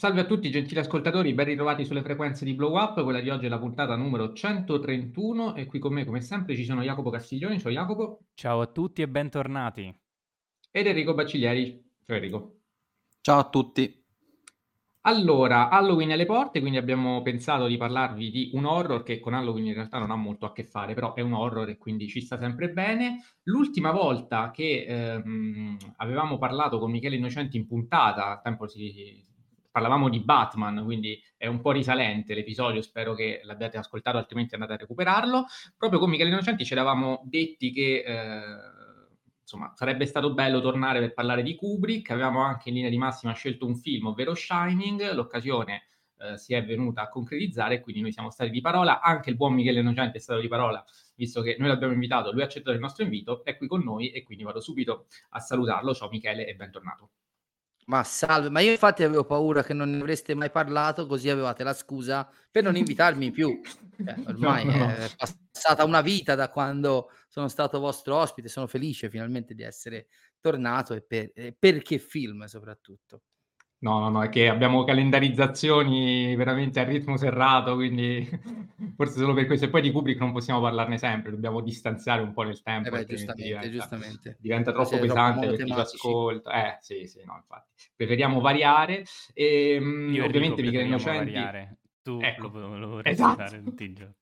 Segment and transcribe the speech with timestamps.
[0.00, 3.44] Salve a tutti gentili ascoltatori, ben ritrovati sulle frequenze di Blow Up, quella di oggi
[3.44, 7.60] è la puntata numero 131 e qui con me come sempre ci sono Jacopo Castiglioni,
[7.60, 8.20] ciao Jacopo.
[8.32, 9.94] Ciao a tutti e bentornati.
[10.70, 12.60] Ed Enrico Bacciglieri, ciao Enrico.
[13.20, 14.02] Ciao a tutti.
[15.02, 19.66] Allora, Halloween alle porte, quindi abbiamo pensato di parlarvi di un horror che con Halloween
[19.66, 22.22] in realtà non ha molto a che fare, però è un horror e quindi ci
[22.22, 23.22] sta sempre bene.
[23.42, 29.28] L'ultima volta che ehm, avevamo parlato con Michele Innocenti in puntata, tempo si,
[29.70, 34.74] parlavamo di Batman, quindi è un po' risalente l'episodio, spero che l'abbiate ascoltato, altrimenti andate
[34.74, 35.46] a recuperarlo.
[35.76, 38.78] Proprio con Michele Innocenti ci eravamo detti che eh,
[39.42, 43.32] insomma sarebbe stato bello tornare per parlare di Kubrick, avevamo anche in linea di massima
[43.32, 45.84] scelto un film, ovvero Shining, l'occasione
[46.18, 49.54] eh, si è venuta a concretizzare quindi noi siamo stati di parola, anche il buon
[49.54, 50.84] Michele Innocenti è stato di parola,
[51.16, 54.10] visto che noi l'abbiamo invitato, lui ha accettato il nostro invito, è qui con noi
[54.10, 55.94] e quindi vado subito a salutarlo.
[55.94, 57.10] Ciao Michele e bentornato.
[57.90, 61.64] Ma salve, ma io infatti avevo paura che non ne avreste mai parlato, così avevate
[61.64, 63.60] la scusa per non invitarmi più.
[64.00, 64.88] Cioè, ormai no, no.
[64.88, 70.06] è passata una vita da quando sono stato vostro ospite, sono felice finalmente di essere
[70.40, 73.20] tornato e per, e per che film soprattutto.
[73.82, 78.28] No, no, no, è che abbiamo calendarizzazioni veramente a ritmo serrato, quindi
[78.94, 79.64] forse solo per questo.
[79.64, 82.88] E poi di Kubrick non possiamo parlarne sempre, dobbiamo distanziare un po' nel tempo.
[82.88, 84.36] Eh beh, giustamente, diventa, giustamente.
[84.38, 86.52] Diventa troppo pesante per chi ci ascolta.
[86.52, 87.70] Eh, sì, sì, no, infatti.
[87.96, 89.04] Preferiamo variare.
[89.32, 91.32] E, ehm, Io ovviamente Michele Innocenti...
[91.32, 91.78] Variare.
[92.02, 93.62] Tu ecco, lo, lo vorrei esatto.
[93.62, 94.14] tutti i giorni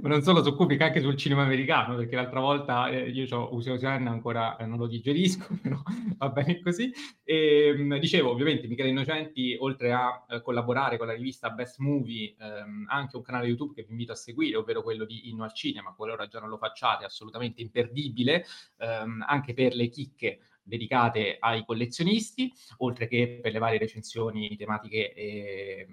[0.00, 3.54] ma non solo su Kubrick, anche sul cinema americano, perché l'altra volta eh, io ho
[3.54, 5.80] Useo Sen ancora eh, non lo digerisco, però
[6.16, 6.92] va bene così.
[7.22, 12.34] E, ehm, dicevo, ovviamente Michele Innocenti, oltre a eh, collaborare con la rivista Best Movie,
[12.38, 15.54] ehm, anche un canale YouTube che vi invito a seguire, ovvero quello di Inno al
[15.54, 18.44] Cinema, qualora già non lo facciate, assolutamente imperdibile,
[18.78, 25.12] ehm, anche per le chicche dedicate ai collezionisti, oltre che per le varie recensioni tematiche
[25.12, 25.86] e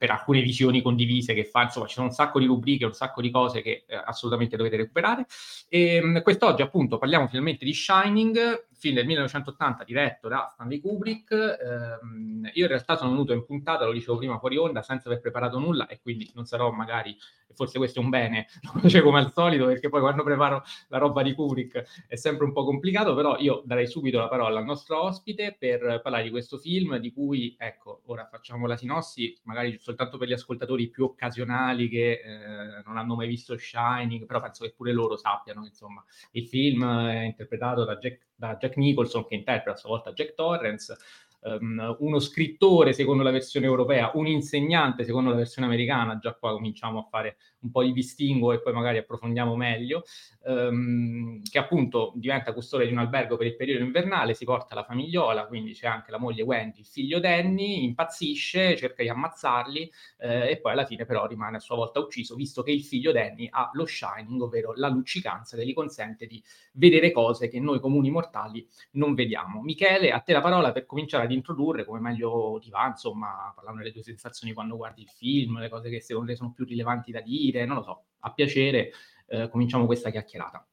[0.00, 3.20] per alcune visioni condivise che fa, insomma ci sono un sacco di rubriche, un sacco
[3.20, 5.26] di cose che eh, assolutamente dovete recuperare.
[5.68, 11.30] E, ehm, quest'oggi appunto parliamo finalmente di Shining, film del 1980 diretto da Stanley Kubrick.
[11.32, 15.20] Ehm, io in realtà sono venuto in puntata, lo dicevo prima fuori onda, senza aver
[15.20, 17.16] preparato nulla e quindi non sarò magari,
[17.52, 18.46] forse questo è un bene,
[18.82, 22.52] lo come al solito perché poi quando preparo la roba di Kubrick è sempre un
[22.52, 26.56] po' complicato, però io darei subito la parola al nostro ospite per parlare di questo
[26.56, 31.88] film di cui, ecco, ora facciamo la sinossi, magari soltanto per gli ascoltatori più occasionali
[31.88, 36.02] che eh, non hanno mai visto Shining, però penso che pure loro sappiano, insomma,
[36.32, 40.34] il film è interpretato da Jack da Jack Nicholson che interpreta a sua volta Jack
[40.34, 40.96] Torrance,
[41.40, 46.52] um, uno scrittore secondo la versione europea, un insegnante secondo la versione americana, già qua
[46.52, 50.04] cominciamo a fare un po' di distinguo e poi magari approfondiamo meglio,
[50.44, 54.84] um, che appunto diventa custode di un albergo per il periodo invernale, si porta la
[54.84, 60.50] famigliola, quindi c'è anche la moglie Wendy, il figlio Danny, impazzisce, cerca di ammazzarli eh,
[60.50, 63.48] e poi alla fine però rimane a sua volta ucciso, visto che il figlio Danny
[63.50, 68.10] ha lo shining, ovvero la luccicanza che gli consente di vedere cose che noi comuni
[68.10, 69.62] mortali non vediamo.
[69.62, 73.80] Michele, a te la parola per cominciare ad introdurre come meglio ti va, insomma, parlando
[73.80, 77.10] delle tue sensazioni quando guardi il film, le cose che secondo te sono più rilevanti
[77.12, 78.92] da dire, non lo so, a piacere
[79.26, 80.66] eh, cominciamo questa chiacchierata.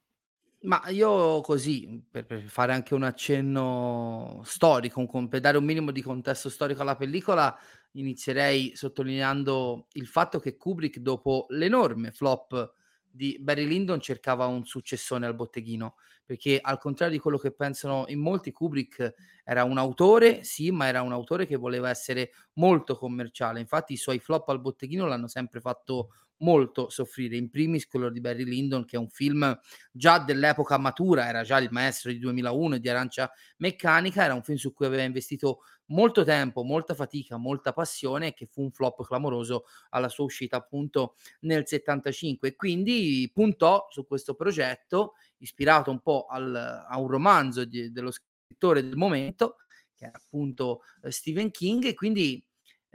[0.61, 5.91] Ma io così, per, per, fare anche un accenno storico, un, per dare un minimo
[5.91, 7.55] di contesto storico alla pellicola,
[7.91, 12.73] inizierei sottolineando il fatto che Kubrick, dopo l'enorme flop
[13.09, 15.95] di Barry Lyndon, cercava un successone al botteghino
[16.27, 19.13] perché al contrario di quello che pensano in molti, Kubrick
[19.45, 23.61] era un autore, sì, ma era un autore che voleva essere molto commerciale.
[23.61, 26.09] Infatti i suoi flop al botteghino l'hanno sempre fatto
[26.39, 29.57] molto soffrire, in primis quello di Barry Lyndon, che è un film
[29.91, 34.43] già dell'epoca matura, era già il maestro di 2001 e di Arancia Meccanica, era un
[34.43, 39.05] film su cui aveva investito molto tempo, molta fatica, molta passione, che fu un flop
[39.05, 46.01] clamoroso alla sua uscita appunto nel 75 e quindi puntò su questo progetto ispirato un
[46.01, 49.57] po' al, a un romanzo di, dello scrittore del momento,
[49.95, 52.43] che è appunto eh, Stephen King, e quindi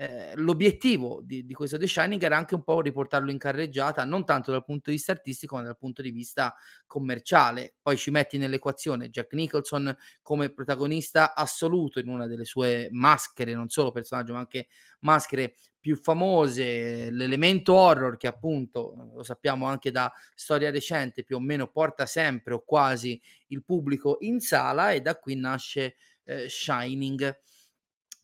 [0.02, 4.24] eh, l'obiettivo di, di, questo The Shining era anche un po' riportarlo in carreggiata, non
[4.24, 6.56] tanto dal punto di vista artistico, ma dal punto di vista
[6.88, 7.74] commerciale.
[7.80, 13.68] Poi ci metti nell'equazione Jack Nicholson come protagonista assoluto in una delle sue maschere, non
[13.68, 14.66] solo personaggio, ma anche
[15.02, 21.40] maschere più famose, l'elemento horror che appunto lo sappiamo anche da storia recente, più o
[21.40, 25.94] meno porta sempre o quasi il pubblico in sala e da qui nasce
[26.24, 27.38] eh, Shining.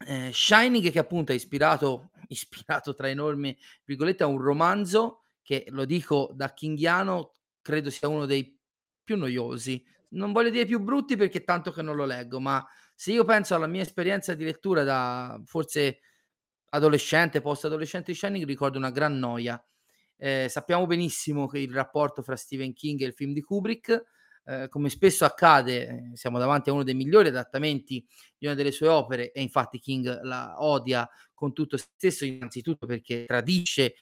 [0.07, 5.85] Eh, Shining che appunto è ispirato, ispirato tra enormi virgolette a un romanzo che lo
[5.85, 8.57] dico da kinghiano credo sia uno dei
[9.03, 12.65] più noiosi non voglio dire più brutti perché tanto che non lo leggo ma
[12.95, 16.01] se io penso alla mia esperienza di lettura da forse
[16.71, 19.63] adolescente, post-adolescente di Shining, ricordo una gran noia.
[20.17, 24.03] Eh, sappiamo benissimo che il rapporto fra Stephen King e il film di Kubrick,
[24.49, 28.05] eh, come spesso accade, eh, siamo davanti a uno dei migliori adattamenti
[28.37, 33.27] di una delle sue opere e infatti King la odia con tutto stesso, innanzitutto perché
[33.27, 33.95] tradisce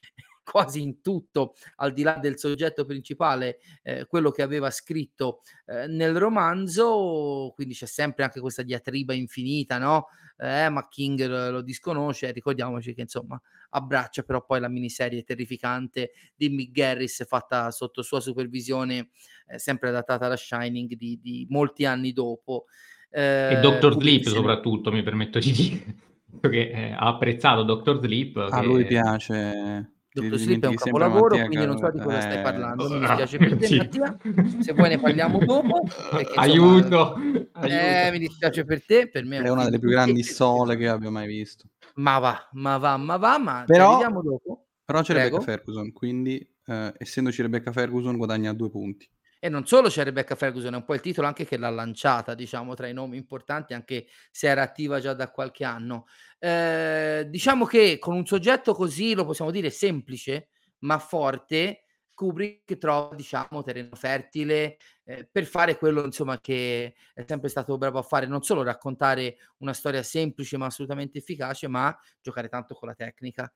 [0.47, 5.89] quasi in tutto, al di là del soggetto principale, eh, quello che aveva scritto eh,
[5.89, 10.07] nel romanzo, quindi c'è sempre anche questa diatriba infinita, no?
[10.39, 13.41] Eh, ma King lo, lo disconosce, ricordiamoci che insomma
[13.71, 19.09] abbraccia però poi la miniserie terrificante di Mick Garris fatta sotto sua supervisione,
[19.49, 22.67] eh, sempre adattata alla Shining di, di molti anni dopo.
[23.11, 25.95] Eh, e Doctor Sleep soprattutto, mi permetto di dire,
[26.49, 28.37] che eh, ha apprezzato Doctor Sleep.
[28.37, 28.67] A che...
[28.67, 32.89] lui piace Dottor Sleep è un capolavoro, quindi non so di cosa stai parlando.
[32.89, 34.17] Mi dispiace per te, Mattia.
[34.61, 35.87] Se vuoi ne parliamo dopo.
[36.11, 39.09] Perché, aiuto, insomma, eh, mi dispiace per te.
[39.09, 41.67] Per me è, una delle più grandi sole che abbia mai visto.
[41.97, 44.67] Ma va, ma va, ma va, ma però, vediamo dopo.
[44.85, 45.39] Però c'è Prego.
[45.39, 49.09] Rebecca Ferguson, quindi eh, essendoci Rebecca Ferguson guadagna due punti.
[49.39, 52.35] E non solo c'è Rebecca Ferguson, è un po' il titolo anche che l'ha lanciata,
[52.35, 56.07] diciamo, tra i nomi importanti, anche se era attiva già da qualche anno.
[56.39, 60.49] Eh, diciamo che con un soggetto così, lo possiamo dire, semplice,
[60.81, 61.83] ma forte,
[62.15, 67.99] Kubrick trova, diciamo, terreno fertile eh, per fare quello, insomma, che è sempre stato bravo
[67.99, 72.89] a fare, non solo raccontare una storia semplice ma assolutamente efficace, ma giocare tanto con
[72.89, 73.53] la tecnica.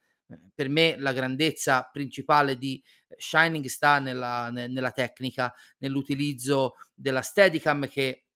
[0.54, 2.80] Per me la grandezza principale di
[3.16, 8.26] Shining sta nella, nella tecnica, nell'utilizzo della Steadicam che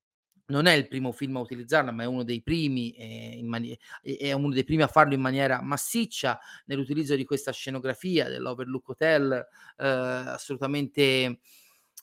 [0.47, 4.33] non è il primo film a utilizzarla, ma è uno dei primi, eh, mani- è
[4.33, 9.87] uno dei primi a farlo in maniera massiccia nell'utilizzo di questa scenografia dell'Overlook Hotel, eh,
[9.87, 11.39] assolutamente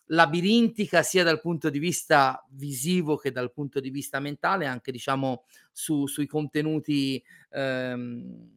[0.07, 5.45] labirintica sia dal punto di vista visivo che dal punto di vista mentale, anche diciamo
[5.71, 8.55] su, sui contenuti ehm,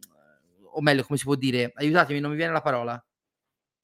[0.76, 3.04] o meglio, come si può dire, aiutatemi, non mi viene la parola,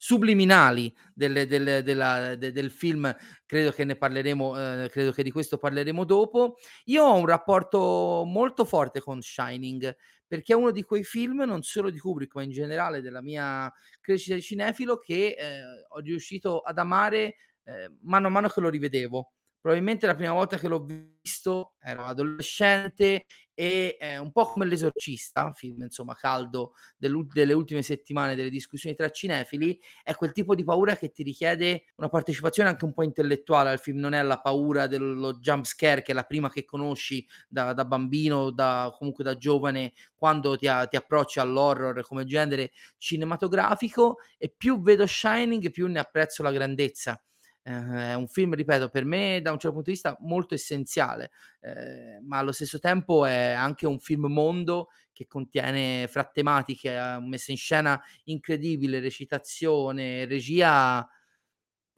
[0.03, 3.15] subliminali del, del, della, de, del film,
[3.45, 6.57] credo che ne parleremo, eh, credo che di questo parleremo dopo.
[6.85, 9.95] Io ho un rapporto molto forte con Shining,
[10.25, 13.71] perché è uno di quei film, non solo di Kubrick, ma in generale della mia
[13.99, 18.69] crescita di cinefilo, che eh, ho riuscito ad amare eh, mano a mano che lo
[18.69, 19.33] rivedevo.
[19.61, 25.51] Probabilmente la prima volta che l'ho visto ero adolescente e eh, un po' come L'esorcista,
[25.53, 30.95] film insomma caldo delle ultime settimane delle discussioni tra cinefili, è quel tipo di paura
[30.95, 34.87] che ti richiede una partecipazione anche un po' intellettuale al film, non è la paura
[34.87, 39.35] dello jump scare che è la prima che conosci da, da bambino, da, comunque da
[39.35, 45.99] giovane, quando ti, ti approcci all'horror come genere cinematografico e più vedo Shining più ne
[45.99, 47.21] apprezzo la grandezza
[47.63, 51.31] è un film, ripeto, per me da un certo punto di vista molto essenziale,
[51.61, 57.51] eh, ma allo stesso tempo è anche un film mondo che contiene fra tematiche, messa
[57.51, 61.07] in scena incredibile, recitazione, regia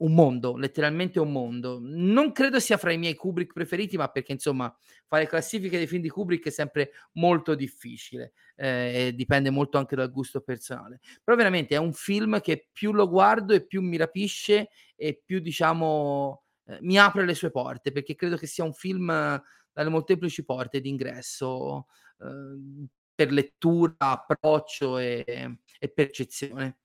[0.04, 1.80] un mondo, letteralmente un mondo.
[1.82, 4.74] Non credo sia fra i miei Kubrick preferiti, ma perché insomma
[5.08, 9.96] fare classifiche dei film di Kubrick è sempre molto difficile eh, e dipende molto anche
[9.96, 11.00] dal gusto personale.
[11.24, 15.40] Però veramente è un film che più lo guardo e più mi rapisce e più
[15.40, 19.08] diciamo eh, mi apre le sue porte, perché credo che sia un film
[19.72, 21.88] dalle molteplici porte d'ingresso
[22.20, 26.78] eh, per lettura, approccio e, e percezione.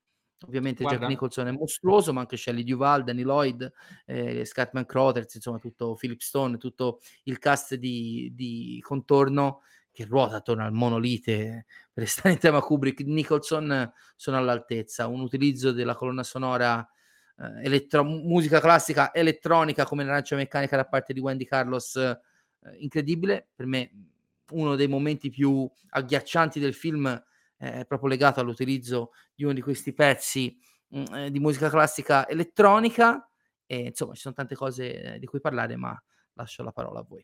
[0.45, 0.99] Ovviamente Guarda.
[0.99, 3.71] Jack Nicholson è mostruoso, ma anche Shelley Duval, Danny Lloyd,
[4.05, 10.37] eh, Scatman Crothers, insomma tutto Philip Stone, tutto il cast di, di contorno che ruota
[10.37, 13.01] attorno al monolite per restare in tema Kubrick.
[13.01, 16.87] Nicholson sono all'altezza, un utilizzo della colonna sonora
[17.37, 22.17] eh, elettro- musica classica elettronica come l'arancia meccanica da parte di Wendy Carlos eh,
[22.77, 23.91] incredibile, per me
[24.51, 27.23] uno dei momenti più agghiaccianti del film
[27.59, 32.27] è proprio legato all'utilizzo di uno di questi pezzi mh, mm, eh, di musica classica
[32.27, 33.29] elettronica
[33.65, 36.01] e insomma ci sono tante cose eh, di cui parlare, ma
[36.33, 37.23] lascio la parola a voi.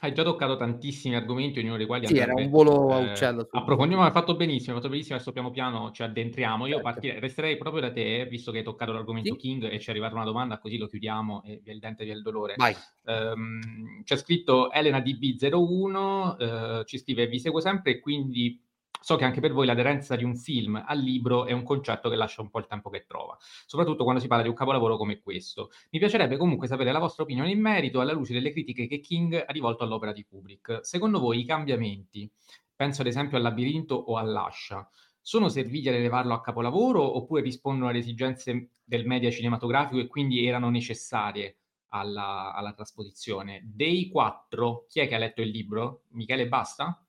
[0.00, 3.46] Hai già toccato tantissimi argomenti, ognuno dei quali Sì, era un volo a eh, uccello.
[3.50, 6.66] approfondiamo, hai fatto benissimo, hai fatto benissimo, adesso piano piano ci addentriamo.
[6.66, 6.90] Io certo.
[6.90, 9.38] partirei, resterei proprio da te, visto che hai toccato l'argomento Sì.
[9.38, 12.14] King e ci è arrivata una domanda, così lo chiudiamo e via il dente via
[12.14, 12.56] il dolore.
[13.04, 16.36] Ehm, c'è scritto Elena DB01,
[16.80, 18.60] eh, ci scrive: Vi seguo sempre e quindi
[19.02, 22.16] So che anche per voi l'aderenza di un film al libro è un concetto che
[22.16, 25.20] lascia un po' il tempo che trova, soprattutto quando si parla di un capolavoro come
[25.20, 25.70] questo.
[25.90, 29.34] Mi piacerebbe comunque sapere la vostra opinione in merito alla luce delle critiche che King
[29.34, 30.80] ha rivolto all'opera di Kubrick.
[30.82, 32.30] Secondo voi i cambiamenti,
[32.76, 34.88] penso ad esempio al labirinto o all'ascia,
[35.22, 40.46] sono serviti ad elevarlo a capolavoro oppure rispondono alle esigenze del media cinematografico e quindi
[40.46, 41.56] erano necessarie
[41.88, 43.62] alla, alla trasposizione?
[43.64, 46.02] Dei quattro, chi è che ha letto il libro?
[46.10, 47.02] Michele basta?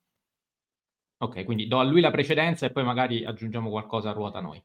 [1.21, 4.61] Ok, quindi do a lui la precedenza e poi magari aggiungiamo qualcosa a ruota noi.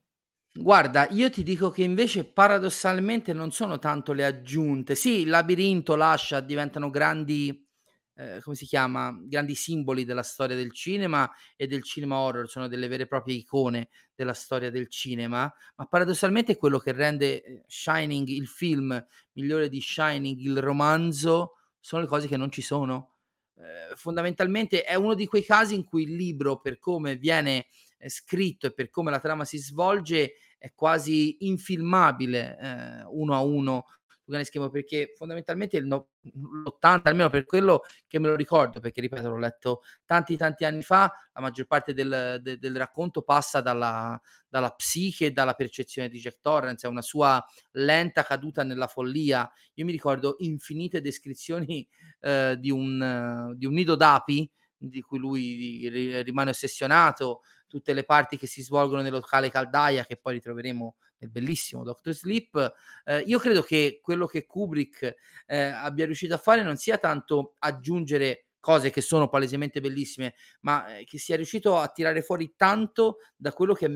[0.59, 4.95] Guarda, io ti dico che invece paradossalmente non sono tanto le aggiunte.
[4.95, 7.69] Sì, il labirinto, l'ascia diventano grandi,
[8.15, 12.69] eh, come si chiama, grandi simboli della storia del cinema e del cinema horror, sono
[12.69, 17.65] delle vere e proprie icone della storia del cinema, ma paradossalmente quello che rende eh,
[17.67, 23.16] Shining il film migliore di Shining il romanzo sono le cose che non ci sono.
[23.59, 27.67] Eh, fondamentalmente è uno di quei casi in cui il libro, per come viene
[27.99, 33.43] eh, scritto e per come la trama si svolge, è quasi infilmabile eh, uno a
[33.43, 33.87] uno
[34.26, 39.28] grande schema perché fondamentalmente no, l'80 almeno per quello che me lo ricordo perché ripeto
[39.28, 44.21] l'ho letto tanti tanti anni fa la maggior parte del, de, del racconto passa dalla,
[44.49, 49.49] dalla psiche e dalla percezione di Jack Torrance è una sua lenta caduta nella follia.
[49.75, 51.87] Io mi ricordo infinite descrizioni
[52.21, 58.37] eh, di, un, di un nido d'api di cui lui rimane ossessionato tutte le parti
[58.37, 62.75] che si svolgono nel locale caldaia che poi ritroveremo nel bellissimo Doctor Sleep.
[63.05, 65.15] Eh, io credo che quello che Kubrick
[65.47, 70.97] eh, abbia riuscito a fare non sia tanto aggiungere cose che sono palesemente bellissime, ma
[70.97, 73.91] eh, che sia riuscito a tirare fuori tanto da quello che è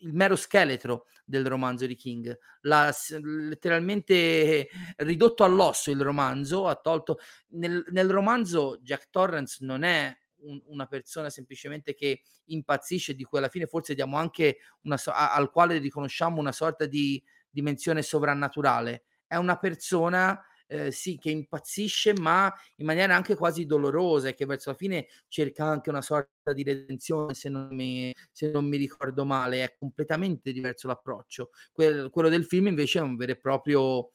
[0.00, 2.36] il mero scheletro del romanzo di King.
[2.62, 7.18] L'ha letteralmente ridotto all'osso il romanzo, ha tolto...
[7.50, 13.38] Nel, nel romanzo Jack Torrance non è un, una persona semplicemente che impazzisce, di cui
[13.38, 19.04] alla fine forse diamo anche una, so- al quale riconosciamo una sorta di dimensione sovrannaturale.
[19.26, 24.46] È una persona eh, sì, che impazzisce, ma in maniera anche quasi dolorosa e che
[24.46, 28.76] verso la fine cerca anche una sorta di redenzione, se non mi, se non mi
[28.76, 29.64] ricordo male.
[29.64, 31.50] È completamente diverso l'approccio.
[31.72, 34.12] Que- quello del film invece è un vero e proprio...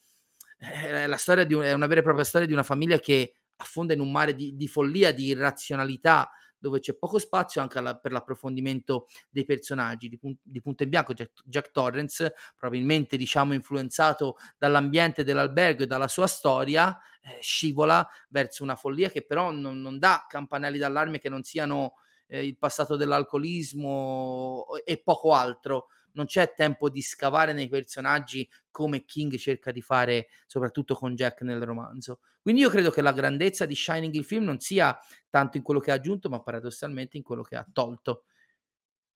[0.60, 3.34] Eh, la storia di un, è una vera e propria storia di una famiglia che
[3.64, 6.30] affonda in un mare di, di follia, di irrazionalità,
[6.64, 10.08] dove c'è poco spazio anche alla, per l'approfondimento dei personaggi.
[10.08, 15.88] Di, pun- di punto in bianco Jack, Jack, Torrance, probabilmente diciamo influenzato dall'ambiente dell'albergo e
[15.88, 21.20] dalla sua storia, eh, scivola verso una follia che però non, non dà campanelli d'allarme
[21.20, 21.96] che non siano
[22.28, 29.06] eh, il passato dell'alcolismo e poco altro non c'è tempo di scavare nei personaggi come
[29.06, 32.20] King cerca di fare soprattutto con Jack nel romanzo.
[32.42, 34.98] Quindi io credo che la grandezza di Shining il film non sia
[35.30, 38.26] tanto in quello che ha aggiunto, ma paradossalmente in quello che ha tolto.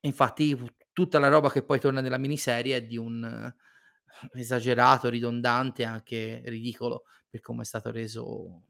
[0.02, 0.56] infatti
[0.94, 6.42] tutta la roba che poi torna nella miniserie è di un uh, esagerato, ridondante, anche
[6.46, 8.64] ridicolo per come è stato reso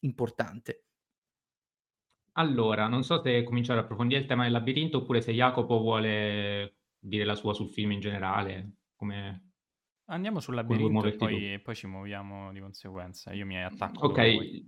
[0.00, 0.84] importante.
[2.34, 6.79] Allora, non so se cominciare a approfondire il tema del labirinto oppure se Jacopo vuole
[7.00, 9.48] dire la sua sul film in generale, come...
[10.10, 13.32] Andiamo sul labirinto e poi, poi, ci muoviamo di conseguenza.
[13.32, 14.06] Io mi attacco.
[14.06, 14.62] Ok,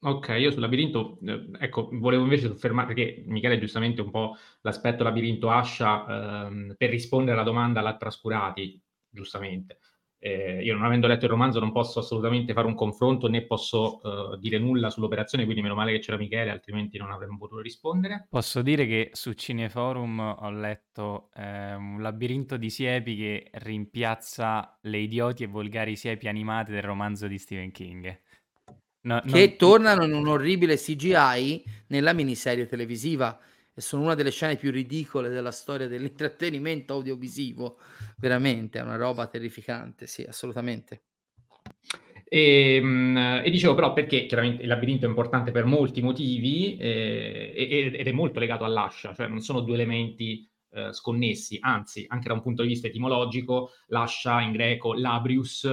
[0.00, 5.04] ok, io sul labirinto, eh, ecco, volevo invece soffermare, perché Michele giustamente un po' l'aspetto
[5.04, 9.78] labirinto Ascia ehm, per rispondere alla domanda alla trascurati, giustamente.
[10.24, 13.98] Eh, io non avendo letto il romanzo non posso assolutamente fare un confronto né posso
[14.04, 18.28] uh, dire nulla sull'operazione, quindi meno male che c'era Michele, altrimenti non avremmo potuto rispondere.
[18.30, 24.98] Posso dire che su Cineforum ho letto eh, un labirinto di siepi che rimpiazza le
[24.98, 28.20] idioti e volgari siepi animate del romanzo di Stephen King.
[29.00, 29.56] No, che non...
[29.56, 33.36] tornano in un orribile CGI nella miniserie televisiva
[33.74, 37.78] e sono una delle scene più ridicole della storia dell'intrattenimento audiovisivo.
[38.18, 41.02] Veramente, è una roba terrificante, sì, assolutamente.
[42.28, 47.52] E, ehm, e, dicevo però perché chiaramente il labirinto è importante per molti motivi eh,
[47.54, 52.34] ed è molto legato all'ascia, cioè non sono due elementi eh, sconnessi, anzi anche da
[52.34, 55.68] un punto di vista etimologico l'ascia in greco labrius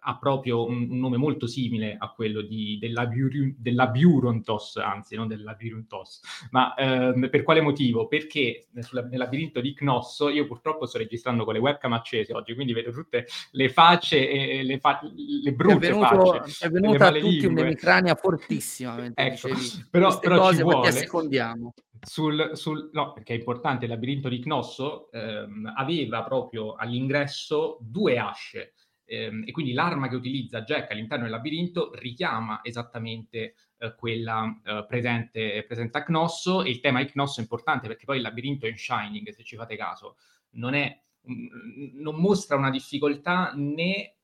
[0.00, 6.20] ha proprio un, un, nome molto simile a quello di, dell'Abiurontos, anzi non dell'Abiurontos.
[6.50, 8.06] Ma ehm, per quale motivo?
[8.06, 12.54] Perché nel, nel labirinto di Cnosso, io purtroppo sto registrando con le webcam accese oggi,
[12.54, 16.66] quindi vedo tutte le facce e le, fa- le brutte è venuto, facce.
[16.66, 19.48] È venuta a tutti un'emicrania fortissima, ecco,
[19.90, 20.92] però, però cose, ci vuole...
[20.92, 21.74] secondiamo.
[22.00, 28.18] Sul, sul, no, perché è importante, il labirinto di Cnosso ehm, aveva proprio all'ingresso due
[28.18, 28.74] asce,
[29.08, 34.84] ehm, e quindi l'arma che utilizza Jack all'interno del labirinto richiama esattamente eh, quella eh,
[34.86, 38.66] presente, presente, a Cnosso e il tema di Cnosso è importante perché poi il labirinto
[38.66, 40.16] in Shining, se ci fate caso,
[40.50, 41.00] non, è,
[41.30, 44.16] mm, non mostra una difficoltà né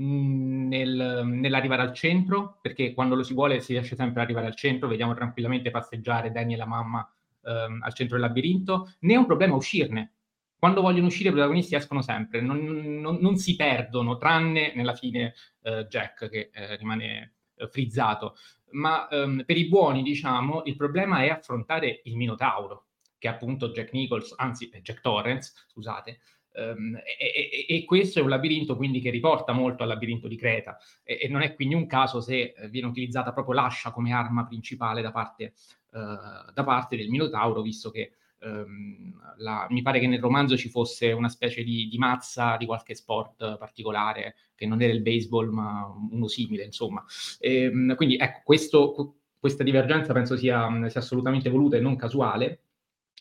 [0.00, 4.46] mm, nel, nell'arrivare al centro, perché quando lo si vuole si riesce sempre ad arrivare
[4.46, 7.08] al centro, vediamo tranquillamente passeggiare Danny e la mamma
[7.44, 10.12] ehm, al centro del labirinto, né è un problema uscirne,
[10.62, 12.60] quando vogliono uscire i protagonisti escono sempre, non,
[13.00, 18.36] non, non si perdono, tranne nella fine eh, Jack che eh, rimane eh, frizzato.
[18.70, 22.86] ma um, per i buoni, diciamo, il problema è affrontare il Minotauro,
[23.18, 26.20] che è appunto Jack Nichols, anzi Jack Torrance, scusate,
[26.54, 30.36] Um, e, e, e, questo è un labirinto quindi che riporta molto al labirinto di
[30.36, 34.12] Creta e, e non è quindi un caso se eh, viene utilizzata proprio l'ascia come
[34.12, 35.54] arma principale da parte,
[35.92, 40.68] uh, da parte del Minotauro, visto che um, la, mi pare che nel romanzo ci
[40.68, 45.50] fosse una specie di, di, mazza di qualche sport particolare che non era il baseball
[45.50, 47.04] ma uno simile, insomma.
[47.40, 52.60] Um, quindi ecco, questo, questa divergenza penso sia, sia assolutamente voluta e non casuale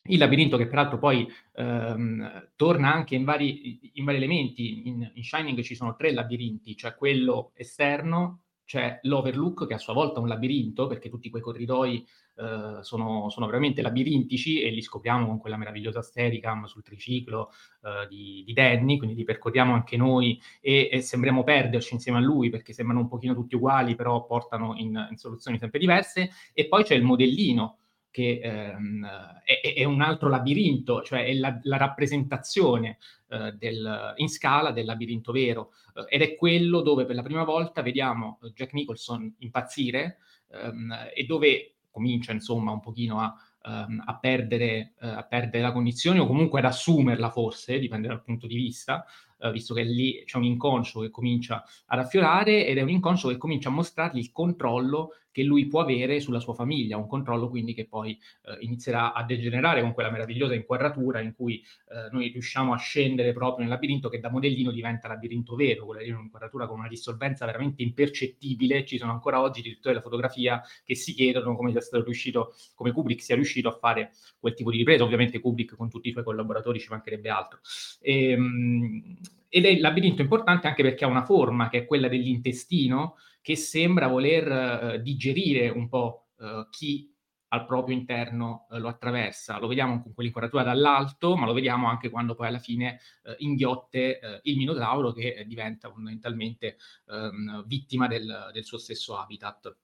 [0.05, 5.23] il labirinto che peraltro poi ehm, torna anche in vari, in vari elementi, in, in,
[5.23, 10.21] Shining ci sono tre labirinti, cioè quello esterno, c'è l'Overlook che a sua volta è
[10.21, 15.39] un labirinto, perché tutti quei corridoi eh, sono, sono, veramente labirintici e li scopriamo con
[15.39, 17.51] quella meravigliosa Steadicam sul triciclo
[17.81, 22.21] eh, di, di, Danny, quindi li percorriamo anche noi e, e, sembriamo perderci insieme a
[22.21, 26.29] lui perché sembrano un pochino tutti uguali, però portano in, in soluzioni sempre diverse.
[26.53, 27.79] E poi c'è il modellino,
[28.11, 29.07] che ehm,
[29.43, 32.97] è, è, un altro labirinto, cioè è la, la rappresentazione
[33.29, 37.45] eh, del, in scala del labirinto vero, eh, ed è quello dove per la prima
[37.45, 40.17] volta vediamo Jack Nicholson impazzire
[40.51, 43.33] ehm, e dove comincia insomma un pochino a,
[43.65, 48.23] um, a, perdere, uh, a, perdere, la condizione o comunque ad assumerla forse, dipende dal
[48.23, 49.05] punto di vista,
[49.39, 53.29] uh, visto che lì c'è un inconscio che comincia ad affiorare ed è un inconscio
[53.29, 57.49] che comincia a mostrargli il controllo che lui può avere sulla sua famiglia, un controllo
[57.49, 62.29] quindi che poi eh, inizierà a degenerare con quella meravigliosa inquadratura in cui eh, noi
[62.29, 66.67] riusciamo a scendere proprio nel labirinto che da modellino diventa labirinto vero, quella di un'inquadratura
[66.67, 71.55] con una dissolvenza veramente impercettibile, ci sono ancora oggi direttori della fotografia che si chiedono
[71.55, 75.39] come sia stato riuscito, come Kubrick sia riuscito a fare quel tipo di ripresa, ovviamente
[75.39, 77.59] Kubrick con tutti i suoi collaboratori ci mancherebbe altro.
[78.01, 79.17] E, ehm,
[79.53, 83.55] ed è il labirinto importante anche perché ha una forma che è quella dell'intestino, che
[83.55, 87.11] sembra voler eh, digerire un po' eh, chi
[87.53, 89.59] al proprio interno eh, lo attraversa.
[89.59, 94.19] Lo vediamo con quell'inquadratura dall'alto, ma lo vediamo anche quando poi alla fine eh, inghiotte
[94.19, 99.75] eh, il Minotauro che diventa fondamentalmente ehm, vittima del, del, suo stesso habitat.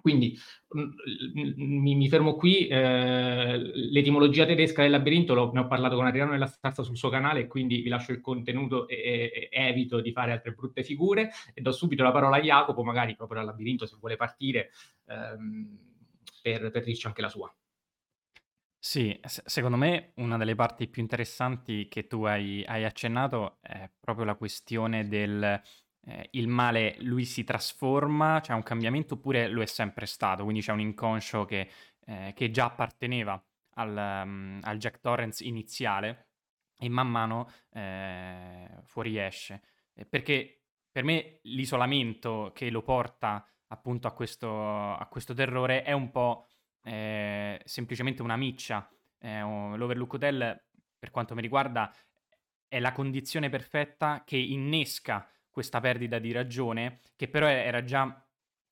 [0.00, 5.66] Quindi mh, mm, mi, mi, fermo qui, eh, l'etimologia tedesca del labirinto lo, ne ho
[5.66, 9.48] parlato con Adriano nella stanza sul suo canale, quindi vi lascio il contenuto e, e,
[9.50, 13.38] evito di fare altre brutte figure e do subito la parola a Jacopo, magari proprio
[13.38, 14.70] dal labirinto se vuole partire,
[15.06, 15.78] ehm,
[16.42, 17.52] per, per dirci anche la sua.
[18.80, 24.24] Sì, secondo me una delle parti più interessanti che tu hai, hai accennato è proprio
[24.24, 25.60] la questione del
[26.06, 30.62] eh, il male lui si trasforma, c'è un cambiamento oppure lo è sempre stato, quindi
[30.62, 31.68] c'è un inconscio che,
[32.06, 33.42] eh, che già apparteneva
[33.74, 36.28] al, um, al, Jack Torrance iniziale
[36.78, 39.62] e man mano eh, fuoriesce.
[39.94, 45.92] Eh, perché per me l'isolamento che lo porta appunto a questo, a questo terrore è
[45.92, 46.46] un po'
[46.82, 48.88] eh, semplicemente una miccia.
[49.18, 50.64] Eh, L'Overlook Hotel,
[50.98, 51.92] per quanto mi riguarda,
[52.66, 58.24] è la condizione perfetta che innesca questa perdita di ragione, che però era già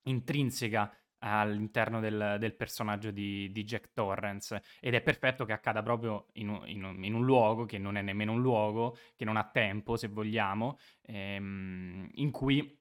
[0.03, 6.27] intrinseca all'interno del, del personaggio di, di, Jack Torrance ed è perfetto che accada proprio
[6.35, 9.37] in un, in, un, in un, luogo che non è nemmeno un luogo, che non
[9.37, 12.79] ha tempo se vogliamo, ehm, in, cui,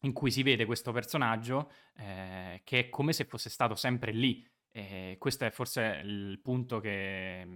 [0.00, 4.46] in, cui, si vede questo personaggio eh, che è come se fosse stato sempre lì.
[4.74, 7.46] E questo è forse il punto che,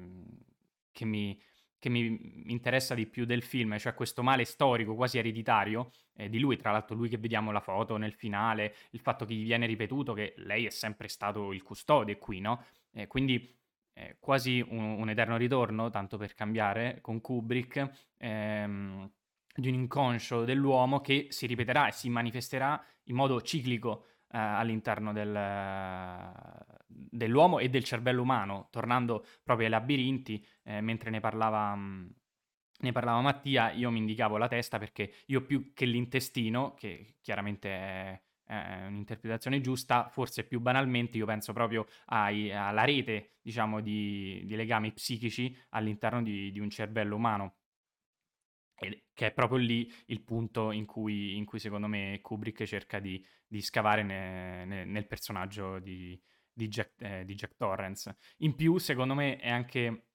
[0.92, 1.40] che mi,
[1.78, 6.38] che mi interessa di più del film, cioè questo male storico quasi ereditario eh, di
[6.38, 9.66] lui, tra l'altro lui che vediamo la foto nel finale, il fatto che gli viene
[9.66, 12.64] ripetuto che lei è sempre stato il custode qui, no?
[12.92, 13.54] Eh, quindi
[13.92, 19.10] eh, quasi un, un, eterno ritorno, tanto per cambiare, con Kubrick, ehm,
[19.54, 25.12] di un inconscio dell'uomo che si ripeterà e si manifesterà in modo ciclico eh, all'interno
[25.12, 25.32] del,
[26.86, 32.06] dell'uomo e del cervello umano, tornando proprio ai labirinti, eh, mentre ne parlava, mm,
[32.80, 37.68] ne parlava Mattia, io mi indicavo la testa perché io più che l'intestino, che chiaramente
[37.70, 44.42] è, è un'interpretazione giusta, forse più banalmente io penso proprio ai, alla rete, diciamo, di,
[44.44, 47.56] di, legami psichici all'interno di, di un cervello umano
[48.76, 53.24] che è proprio lì il punto in cui, in cui secondo me Kubrick cerca di,
[53.46, 56.20] di scavare ne, ne, nel personaggio di,
[56.52, 58.16] di, Jack, eh, di, Jack, Torrance.
[58.38, 60.08] In più, secondo me, è anche,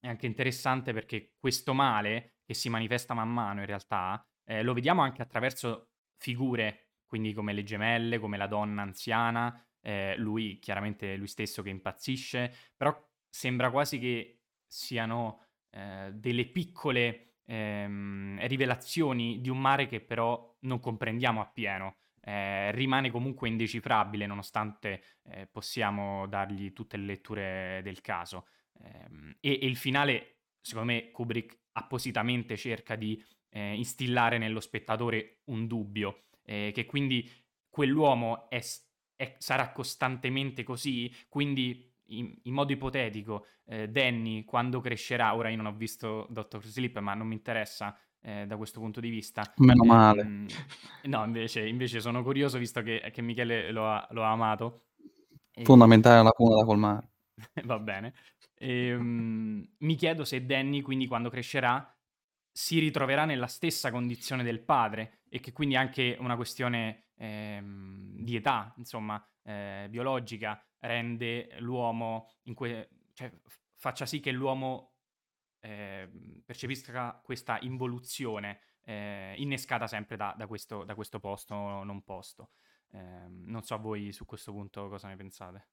[0.00, 4.72] è anche, interessante perché questo male che si manifesta man mano in realtà eh, lo
[4.72, 11.16] vediamo anche attraverso figure, quindi come le gemelle, come la donna anziana, eh, lui chiaramente
[11.16, 12.96] lui stesso che impazzisce, però
[13.28, 20.80] sembra quasi che siano eh, delle piccole ehm, rivelazioni di un mare che però non
[20.80, 21.96] comprendiamo appieno.
[22.20, 28.46] eh, rimane comunque indecifrabile nonostante eh, possiamo dargli tutte le letture del caso.
[28.82, 35.40] Ehm, e, e, il finale, secondo me, Kubrick appositamente cerca di eh, instillare nello spettatore
[35.44, 37.30] un dubbio, eh, che quindi
[37.70, 38.62] quell'uomo è,
[39.16, 45.56] è, sarà costantemente così, quindi in, in modo ipotetico, eh, Danny quando crescerà, ora io
[45.56, 49.52] non ho visto Doctor Sleep, ma non mi interessa eh, da questo punto di vista.
[49.56, 50.22] Meno male.
[50.22, 50.46] Ehm,
[51.04, 54.84] no, invece, invece, sono curioso, visto che, che Michele lo ha, lo ha amato.
[55.62, 57.10] Fondamentale la lacuna da colmare.
[57.64, 58.14] Va bene.
[58.54, 61.94] E, um, mi chiedo se Danny, quindi, quando crescerà,
[62.50, 68.34] si ritroverà nella stessa condizione del padre e che quindi anche una questione ehm, di
[68.34, 73.32] età, insomma, eh, biologica, rende l'uomo, in que- cioè,
[73.74, 74.92] faccia sì che l'uomo
[75.60, 76.08] eh,
[76.44, 82.50] percepisca questa involuzione eh, innescata sempre da, da, questo, da, questo, posto non posto.
[82.90, 85.68] Eh, non so a voi su questo punto cosa ne pensate.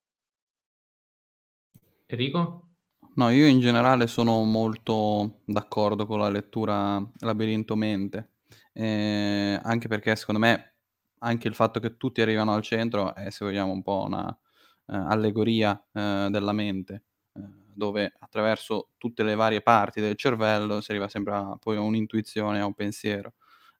[2.07, 2.69] Enrico?
[3.15, 8.31] No, io in generale sono molto d'accordo con la lettura Labirinto Mente,
[8.73, 10.73] eh, anche perché secondo me
[11.19, 14.44] anche il fatto che tutti arrivano al centro è, se vogliamo, un po' una eh,
[14.93, 17.41] allegoria eh, della mente, eh,
[17.73, 22.59] dove attraverso tutte le varie parti del cervello si arriva sempre a poi a un'intuizione,
[22.61, 23.33] a un pensiero.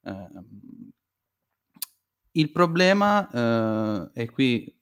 [0.04, 0.92] Ehm,
[2.34, 3.30] il problema,
[4.14, 4.74] eh, e qui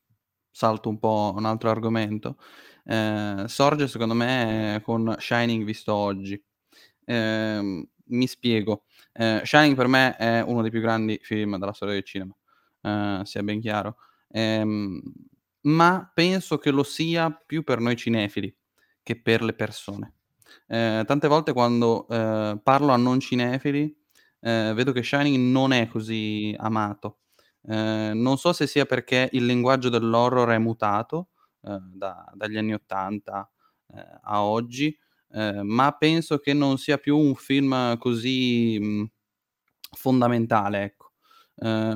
[0.52, 2.38] salto un po' un altro argomento,
[2.86, 6.42] eh, sorge secondo me con Shining visto oggi.
[7.06, 8.86] Eh, mi spiego.
[9.14, 12.36] Eh, Shining per me è uno dei più grandi film della storia del cinema,
[12.82, 13.98] eh, sia ben chiaro.
[14.30, 15.02] Ehm,
[15.64, 18.56] ma penso che lo sia più per noi cinefili
[19.02, 20.16] che per le persone.
[20.68, 23.96] Eh, tante volte quando eh, parlo a non cinefili
[24.40, 27.20] eh, vedo che Shining non è così amato.
[27.66, 31.30] Eh, non so se sia perché il linguaggio dell'horror è mutato
[31.62, 33.50] eh, da, dagli anni 80
[33.96, 34.98] eh, a oggi,
[35.64, 39.06] ma penso che non sia più un film così mh,
[39.98, 40.84] fondamentale.
[40.84, 41.12] Ecco.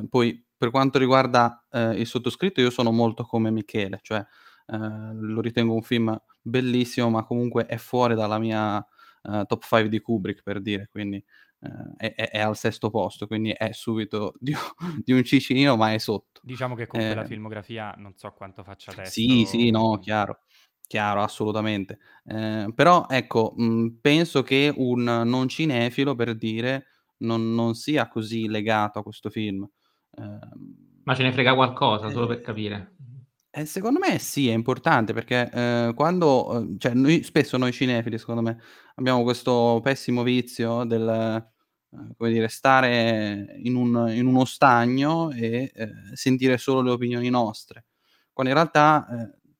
[0.09, 5.41] poi per quanto riguarda eh, il sottoscritto, io sono molto come Michele, cioè eh, lo
[5.41, 8.77] ritengo un film bellissimo, ma comunque è fuori dalla mia
[9.23, 11.23] uh, top 5 di Kubrick, per dire, quindi
[11.59, 14.55] uh, è, è, al sesto posto, quindi è subito di,
[15.03, 16.41] di, un cicinino, ma è sotto.
[16.43, 19.11] Diciamo che con eh, quella filmografia non so quanto faccia testo.
[19.11, 20.39] Sì, sì, no, chiaro.
[20.87, 21.99] Chiaro, assolutamente.
[22.23, 26.85] Eh, però ecco, mh, penso che un non cinefilo, per dire,
[27.17, 29.69] non, non sia così legato a questo film.
[30.19, 32.91] Ehm, Ma ce ne frega qualcosa, solo per capire.
[33.49, 38.17] Eh, secondo me sì, è importante perché eh, quando, uhm, cioè noi spesso noi cinefili,
[38.17, 38.59] secondo me,
[38.95, 45.71] abbiamo questo pessimo vizio del, ehm, come dire, stare in un in uno stagno e,
[46.13, 47.85] sentire solo le opinioni nostre.
[48.33, 49.07] Quando in realtà,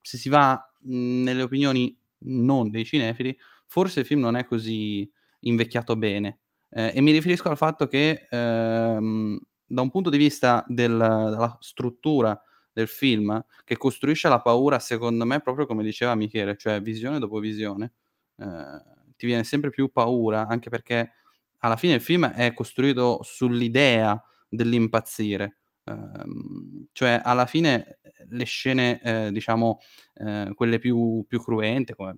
[0.02, 3.36] se si va, mhmm, nelle opinioni non dei cinefili,
[3.68, 5.10] forse il film non è così
[5.42, 6.40] invecchiato bene.
[6.70, 12.40] E mi riferisco al fatto che, ehm da un punto di vista del della struttura
[12.72, 17.40] del film, che costruisce la paura, secondo me, proprio come diceva Michele, cioè visione dopo
[17.40, 17.94] visione,
[18.38, 18.84] ehm,
[19.18, 21.14] ti viene sempre più paura, anche perché
[21.60, 25.58] alla fine il film è costruito sull'idea dell'impazzire.
[25.86, 28.00] Ehm, cioè alla fine
[28.30, 29.80] le scene, ehm, diciamo,
[30.16, 32.18] ehm, quelle più più cruente, come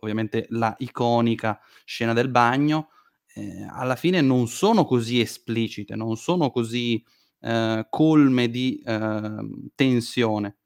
[0.00, 2.90] ovviamente la iconica scena del bagno,
[3.36, 7.04] eh, alla fine non sono così esplicite, non sono così
[7.40, 10.56] eh, colme di eh, tensione.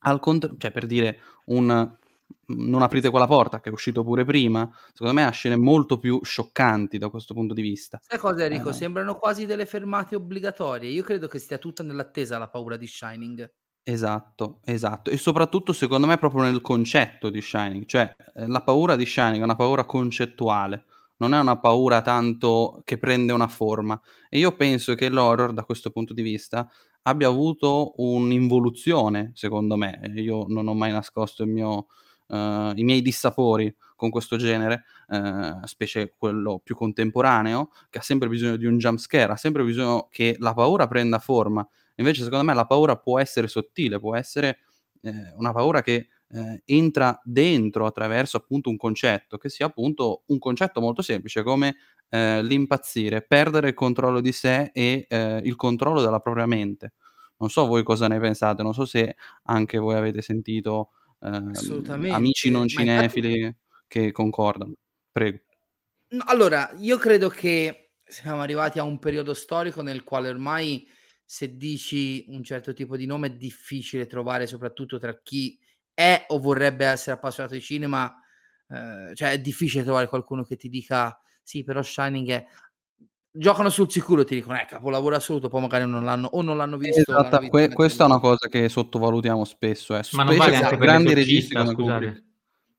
[0.00, 1.98] Al contrario, cioè per dire un
[2.46, 6.20] non aprite quella porta, che è uscito pure prima, secondo me ha scene molto più
[6.22, 8.00] scioccanti da questo punto di vista.
[8.02, 8.70] Sai cosa Enrico?
[8.70, 8.72] Eh.
[8.72, 10.90] Sembrano quasi delle fermate obbligatorie.
[10.90, 13.52] Io credo che stia tutta nell'attesa la paura di Shining.
[13.82, 15.10] Esatto, esatto.
[15.10, 19.40] E soprattutto secondo me proprio nel concetto di Shining, cioè eh, la paura di Shining
[19.40, 20.86] è una paura concettuale
[21.20, 24.00] non è una paura tanto che prende una forma.
[24.28, 26.68] E io penso che l'horror, da questo punto di vista,
[27.02, 30.00] abbia avuto un'involuzione, secondo me.
[30.16, 31.86] Io non ho mai nascosto mio,
[32.28, 38.28] uh, i miei dissapori con questo genere, uh, specie quello più contemporaneo, che ha sempre
[38.28, 41.66] bisogno di un jump scare, ha sempre bisogno che la paura prenda forma.
[41.96, 44.60] Invece, secondo me, la paura può essere sottile, può essere
[45.02, 50.38] eh, una paura che eh, entra dentro attraverso appunto un concetto, che sia appunto un
[50.38, 51.76] concetto molto semplice come
[52.08, 56.92] eh, l'impazzire, perdere il controllo di sé e eh, il controllo della propria mente.
[57.38, 60.90] Non so voi cosa ne pensate, non so se anche voi avete sentito
[61.20, 61.52] ehm,
[62.10, 63.56] amici non cinefili infatti...
[63.88, 64.74] che concordano.
[65.10, 65.38] Prego.
[66.26, 70.86] allora, io credo che siamo arrivati a un periodo storico nel quale ormai
[71.24, 75.58] se dici un certo tipo di nome è difficile trovare soprattutto tra chi
[76.00, 78.14] è o vorrebbe essere appassionato di cinema,
[78.68, 82.44] ehm, cioè è difficile trovare qualcuno che ti dica: "Sì, però Shining è"
[83.32, 86.76] giocano sul sicuro, ti dicono: "Eh, capolavoro assoluto", poi magari non l'hanno o non l'hanno
[86.78, 90.56] visto Esatta l'hanno que questa è una cosa che sottovalutiamo spesso, eh, Ma non vale
[90.56, 91.92] anche grandi registi come scusate?
[92.06, 92.28] Kubrick.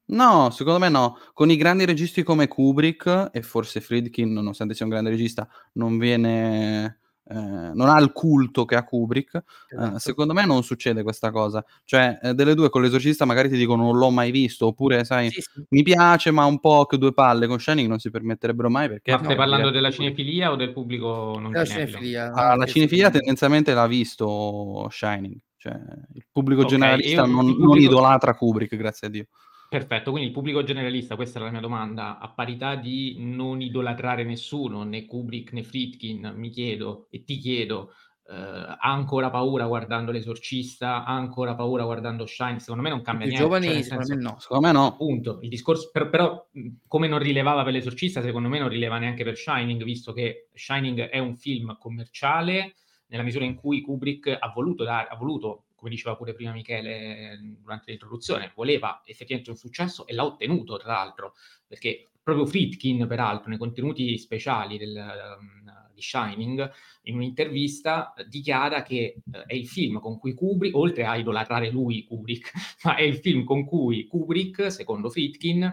[0.08, 1.18] No, secondo me no.
[1.34, 5.98] Con i grandi registi come Kubrick e forse Friedkin, nonostante sia un grande regista, non
[6.00, 7.01] viene
[7.32, 9.42] ehm, non ha il culto che ha Kubrick,
[9.76, 9.98] ehm, Esatto.
[9.98, 11.64] secondo me non succede questa cosa.
[11.86, 15.34] Cioè, ehm, delle 2 con l'esorcista magari ti dicono: "Non l'ho mai visto", oppure sai:
[15.34, 15.66] Sì, sì.
[15.70, 17.48] "Mi piace ma un po' che 2 palle".
[17.48, 21.38] Con Shining non si permetterebbero mai perché Ma stai parlando della cinefilia o del pubblico
[21.40, 22.06] non cinefilo?
[22.06, 25.74] cinefilia, Ah, la cinefilia tendenzialmente l'ha visto Shining, cioè
[26.14, 29.26] il pubblico Okay, generalista io non il non pubblico idolatra Kubrick, grazie a Dio.
[29.74, 34.26] Perfetto, quindi il pubblico generalista, questa era la mia domanda, a parità di non idolatrare
[34.26, 37.94] nessuno, né Kubrick né Friedkin, mi chiedo e ti chiedo,
[38.26, 41.06] uhm, ha ancora paura guardando L'Esorcista?
[41.06, 42.60] Ha ancora paura guardando Shining?
[42.60, 44.40] Secondo me non I cambia più niente, cioè giovani secondo senso me no.
[44.40, 45.02] Secondo me no.
[45.06, 46.50] appunto, il discorso per però,
[46.86, 51.00] come non rilevava per L'Esorcista, secondo me non rileva neanche per Shining, visto che Shining
[51.04, 52.74] è un film commerciale,
[53.08, 57.40] nella misura in cui Kubrick ha voluto dar ha voluto, come diceva pure prima Michele
[57.60, 61.34] durante l'introduzione, voleva effettivamente un successo e l'ha ottenuto tra l'altro,
[61.66, 66.72] perché proprio Friedkin peraltro nei contenuti speciali del mhmm, di Shining,
[67.04, 72.04] in un'intervista dichiara che, uhm, è il film con cui Kubrick oltre a idolatrare lui
[72.04, 72.52] Kubrick,
[72.86, 75.64] ma è il film con cui Kubrick, secondo Friedkin,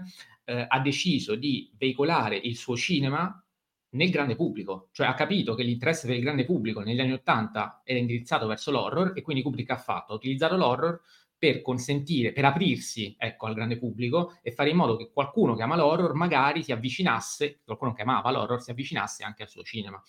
[0.47, 3.43] uhm, ha deciso di veicolare il suo cinema
[3.91, 4.89] nel grande pubblico.
[4.93, 9.13] Cioè ha capito che l'interesse del grande pubblico negli anni '80 era indirizzato verso l'horror
[9.15, 10.13] e quindi Kubrick ha fatto?
[10.13, 11.01] Ha utilizzato l'horror
[11.39, 15.63] per consentire per aprirsi, ecco, al grande pubblico e fare in modo che qualcuno che
[15.63, 20.03] ama l'horror magari si avvicinasse qualcuno che amava l'horror, si avvicinasse anche al suo cinema.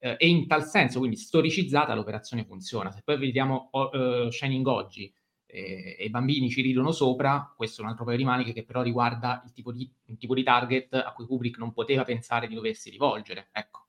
[0.00, 2.90] Uhm, e in tal senso, quindi storicizzata, l'operazione funziona.
[2.90, 5.12] Se poi vediamo o uhm, Shining oggi,
[5.54, 8.64] ehm, e i bambini ci ridono sopra, questo è un altro paio di maniche che
[8.64, 12.48] però riguarda il tipo di un tipo di target a cui Kubrick non poteva pensare
[12.48, 13.86] di doversi rivolgere, ecco.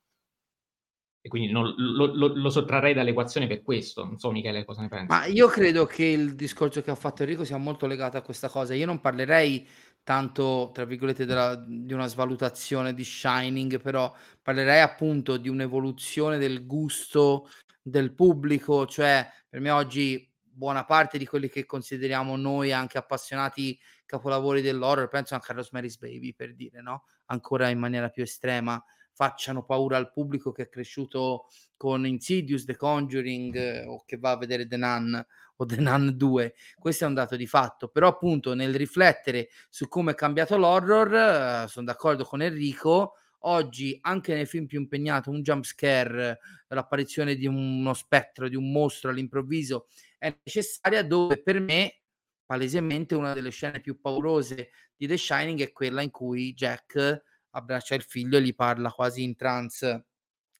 [1.21, 4.05] E quindi non lo lo lo sottrarrei dall'equazione per questo.
[4.05, 5.07] Non so Michele cosa ne pensi.
[5.07, 8.47] Ma io credo che il discorso che ha fatto Enrico sia molto legato a questa
[8.47, 8.75] cosa.
[8.75, 9.67] Io non parlerei
[10.03, 16.63] tanto, tra virgolette, della di una svalutazione di Shining, però parlerei appunto di un'evoluzione del
[16.67, 17.49] gusto
[17.81, 23.77] del pubblico, cioè per me oggi buona parte di quelli che consideriamo noi anche appassionati
[24.05, 28.81] capolavori dell'horror, penso anche a Rosemary's Baby per dire, no, ancora in maniera più estrema,
[29.11, 34.37] facciano paura al pubblico che è cresciuto con Insidious, The Conjuring o che va a
[34.37, 35.25] vedere The Nun
[35.57, 36.53] o The Nun 2.
[36.77, 41.69] Questo è un dato di fatto, però appunto nel riflettere su come è cambiato l'horror,
[41.69, 43.15] son d'accordo con Enrico,
[43.47, 48.71] oggi anche nei film più impegnati un jump scare, l'apparizione di uno spettro, di un
[48.71, 49.87] mostro all'improvviso
[50.17, 52.01] è necessaria, dove per me
[52.45, 57.95] palesemente una delle scene più paurose di The Shining è quella in cui Jack abbraccia
[57.95, 60.05] il figlio e gli parla quasi in trance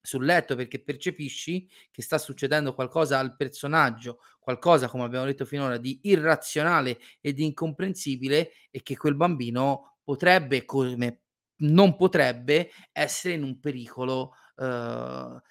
[0.02, 5.78] sul letto, perché percepisci che sta succedendo qualcosa al personaggio, qualcosa, come abbiamo detto finora,
[5.78, 11.22] di irrazionale e di incomprensibile e che quel bambino potrebbe, come
[11.62, 15.41] non potrebbe, essere in un pericolo, uhm,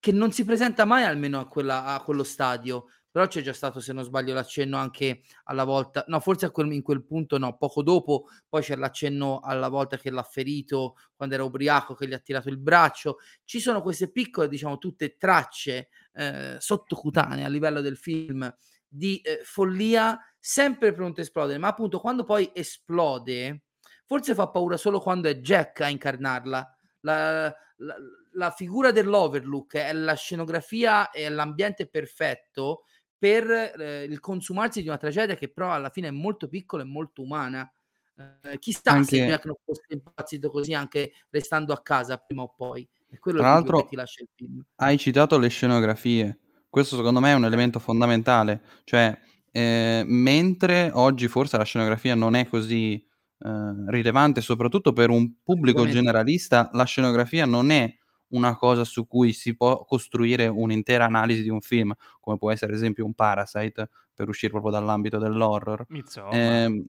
[0.00, 2.86] che non si presenta mai almeno a quella a quello stadio.
[3.16, 6.82] Però c'è già stato, se non sbaglio, l'accenno anche alla volta no, forse quel in
[6.82, 11.42] quel punto no, poco dopo poi c'è l'accenno alla volta che l'ha ferito quando era
[11.42, 13.16] ubriaco, che gli ha tirato il braccio.
[13.44, 18.54] Ci sono queste piccole, diciamo, tutte tracce, ehm, sottocutanee a livello del film
[18.86, 23.62] di, ehm, follia sempre pronte a esplodere, ma appunto quando poi esplode,
[24.04, 26.76] forse fa paura solo quando è Jack a incarnarla.
[27.00, 27.94] La la
[28.36, 32.84] la figura dell'Overlook è la scenografia e l'ambiente perfetto
[33.18, 36.86] per, ehm, il consumarsi di una tragedia che però alla fine è molto piccola e
[36.86, 37.70] molto umana.
[38.16, 42.52] Ehm, chissà se Anche Jack non fosse impazzito così anche restando a casa prima o
[42.54, 42.88] poi.
[43.08, 44.62] È quello Tra dubbio che l'altro ti lascia il film.
[44.76, 46.38] hai citato le scenografie.
[46.70, 48.62] Questo secondo me è un elemento fondamentale.
[48.84, 49.18] Cioè,
[49.52, 53.04] ehm, mentre oggi forse la scenografia non è così,
[53.40, 57.94] ehm, rilevante, soprattutto per un pubblico generalista, la scenografia non è
[58.28, 62.72] una cosa su cui si può costruire un'intera analisi di un film, come può essere
[62.72, 65.86] ad esempio un Parasite, per uscire proprio dall'ambito dell'horror.
[65.90, 66.66] Midsommar.
[66.66, 66.84] Ehm,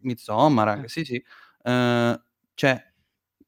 [0.00, 0.70] Midsommar Eh.
[0.70, 1.22] anche, sì, sì.
[1.62, 2.22] Ehm,
[2.54, 2.92] cioè,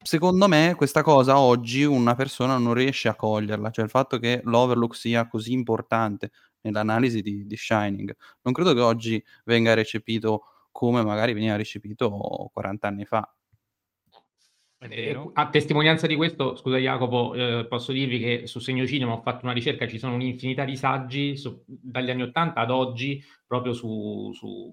[0.03, 4.41] secondo me questa cosa oggi una persona non riesce a coglierla, cioè il fatto che
[4.43, 8.15] l'Overlook sia così importante nell'analisi di di Shining.
[8.43, 13.31] Non credo che oggi venga recepito come magari veniva recepito 40 anni fa.
[14.79, 19.21] Eh, a testimonianza di questo, scusa Jacopo, eh, posso dirvi che su Segno Cinema ho
[19.21, 23.73] fatto una ricerca, ci sono un'infinità di saggi su, dagli anni 80 ad oggi proprio
[23.73, 24.71] su, su,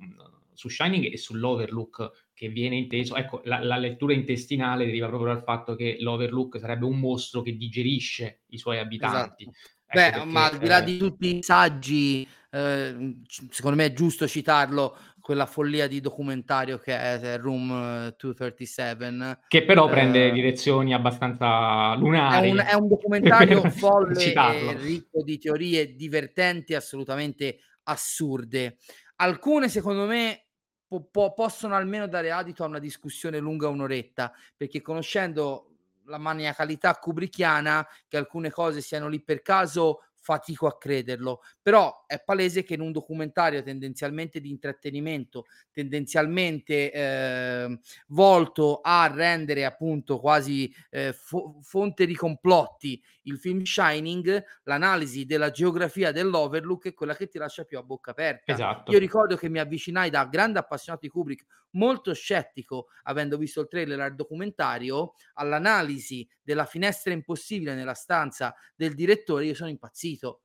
[0.52, 5.42] su Shining e sull'Overlook che viene inteso, ecco, la, la, lettura intestinale deriva proprio dal
[5.42, 9.44] fatto che l'Overlook sarebbe un mostro che digerisce i suoi abitanti.
[9.44, 9.58] Esatto.
[9.86, 10.84] Ecco Beh, perché, ma al di là eh...
[10.84, 13.16] di tutti i saggi, eh,
[13.50, 19.38] secondo me è giusto citarlo, quella follia di documentario che è Room 237.
[19.48, 22.48] Che però prende eh, direzioni abbastanza lunari.
[22.48, 28.76] È un, è un documentario folle ricco di teorie divertenti, assolutamente assurde.
[29.16, 30.44] Alcune, secondo me,
[30.86, 35.70] po- po- possono almeno dare adito a una discussione lunga un'oretta, perché conoscendo
[36.04, 42.18] la maniacalità kubrickiana, che alcune cose siano lì per caso fatico a crederlo, però è
[42.18, 50.74] palese che in un documentario tendenzialmente di intrattenimento, tendenzialmente eh, volto a rendere appunto quasi
[50.88, 57.28] eh, fo- fonte di complotti il film Shining, l'analisi della geografia dell'Overlook è quella che
[57.28, 58.52] ti lascia più a bocca aperta.
[58.52, 58.90] Esatto.
[58.92, 63.68] Io ricordo che mi avvicinai da grande appassionato di Kubrick, molto scettico, avendo visto il
[63.68, 70.42] trailer al documentario, all'analisi della finestra impossibile nella stanza del direttore, io sono impazzito.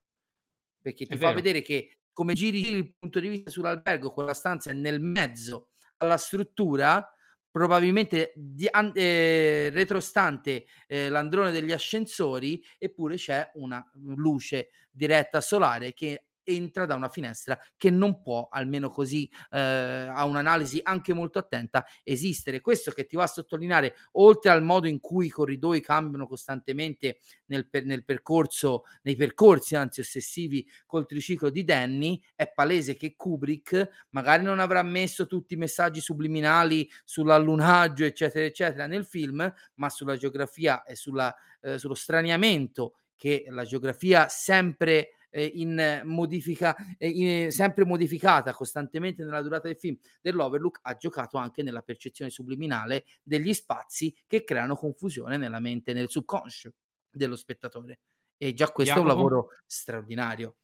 [0.82, 1.36] Perché ti è fa vero.
[1.36, 6.18] vedere che come giri il punto di vista sull'albergo, quella stanza è nel mezzo alla
[6.18, 7.14] struttura,
[7.52, 13.84] probabilmente di, eh, retrostante eh, l'androne degli ascensori, eppure c'è una
[14.16, 20.26] luce diretta solare che entra da una finestra che non può, almeno così eh, a
[20.26, 22.62] un'analisi anche molto attenta, esistere.
[22.62, 27.20] Questo che ti va a sottolineare, oltre al modo in cui i corridoi cambiano costantemente
[27.46, 33.16] nel, per, nel percorso, nei percorsi anzi ossessivi col triciclo di Danny, è palese che
[33.16, 39.90] Kubrick magari non avrà messo tutti i messaggi subliminali sull'allunaggio, eccetera, eccetera, nel film, ma
[39.90, 47.08] sulla geografia e sulla, eh, sullo straniamento che la geografia sempre eh, in modifica, eh,
[47.08, 53.06] in, sempre modificata costantemente nella durata del film dell'Overlook, ha giocato anche nella percezione subliminale
[53.24, 56.74] degli spazi che creano confusione nella mente, nel subconscio
[57.10, 58.00] dello spettatore.
[58.38, 59.10] E già questo Jacopo.
[59.10, 60.56] è un lavoro straordinario.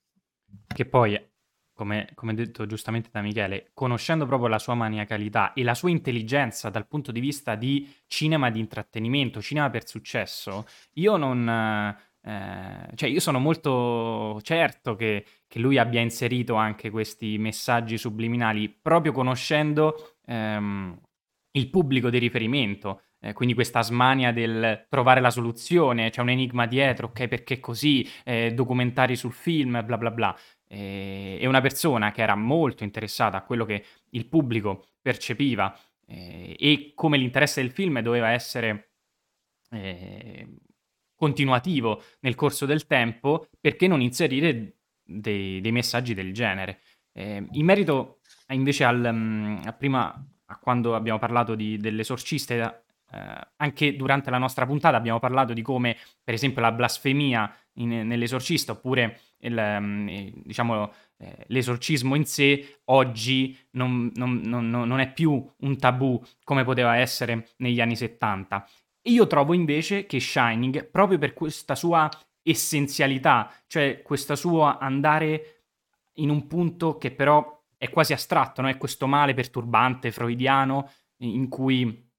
[0.67, 1.34] Che poi
[1.75, 6.69] come, come, detto giustamente da Michele, conoscendo proprio la sua maniacalità e la sua intelligenza
[6.69, 11.93] dal punto di vista di cinema di intrattenimento, cinema per successo, io non,
[12.28, 18.68] eh, cioè io sono molto certo che, che, lui abbia inserito anche questi messaggi subliminali
[18.68, 21.00] proprio conoscendo ehm,
[21.52, 23.02] il pubblico di riferimento.
[23.20, 28.08] Eh, quindi questa smania del trovare la soluzione, c'è un enigma dietro, ok, perché così,
[28.24, 30.36] eh, documentari sul film, bla bla bla.
[30.68, 36.92] Eh, è una persona che era molto interessata a quello che il pubblico percepiva e
[36.94, 38.92] come l'interesse del film doveva essere
[41.15, 46.80] continuativo nel corso del tempo, perché non inserire dei, dei messaggi del genere?
[47.13, 53.47] Eh, in merito invece al, mm, a prima, a quando abbiamo parlato di, dell'esorcista, eh,
[53.58, 58.73] anche durante la nostra puntata abbiamo parlato di come, per esempio, la blasfemia in, nell'esorcista
[58.73, 65.12] oppure il, mm, eh, diciamo, eh, l'esorcismo in sé oggi non, non, non, non, è
[65.13, 68.67] più un tabù come poteva essere negli anni 70.
[69.08, 72.10] Io trovo invece che Shining, proprio per questa sua
[72.41, 75.63] essenzialità, cioè questa sua andare
[76.18, 78.70] in un punto che però è quasi astratto, no?
[78.70, 82.10] è questo male perturbante, freudiano, in cui,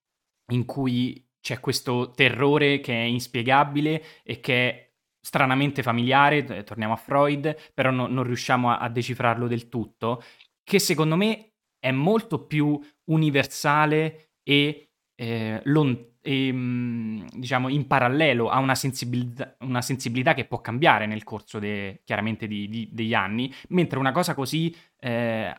[0.52, 6.96] in cui c'è questo terrore che è inspiegabile e che è stranamente familiare, torniamo a
[6.96, 10.22] Freud, però no, non riusciamo a, a decifrarlo del tutto,
[10.62, 14.85] che secondo me è molto più universale e
[15.16, 21.06] eh, lontano e, ehm, diciamo, in parallelo a una sensibilità, una sensibilità, che può cambiare
[21.06, 25.54] nel corso de, chiaramente di, di, degli anni, mentre una cosa così eh,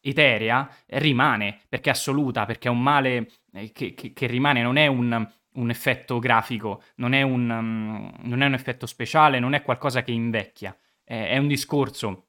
[0.00, 4.76] eterea rimane, perché è assoluta, perché è un male eh, che, che, che, rimane, non
[4.76, 9.54] è un, un effetto grafico, non è un, um, non è un, effetto speciale, non
[9.54, 12.26] è qualcosa che invecchia, eh, è un discorso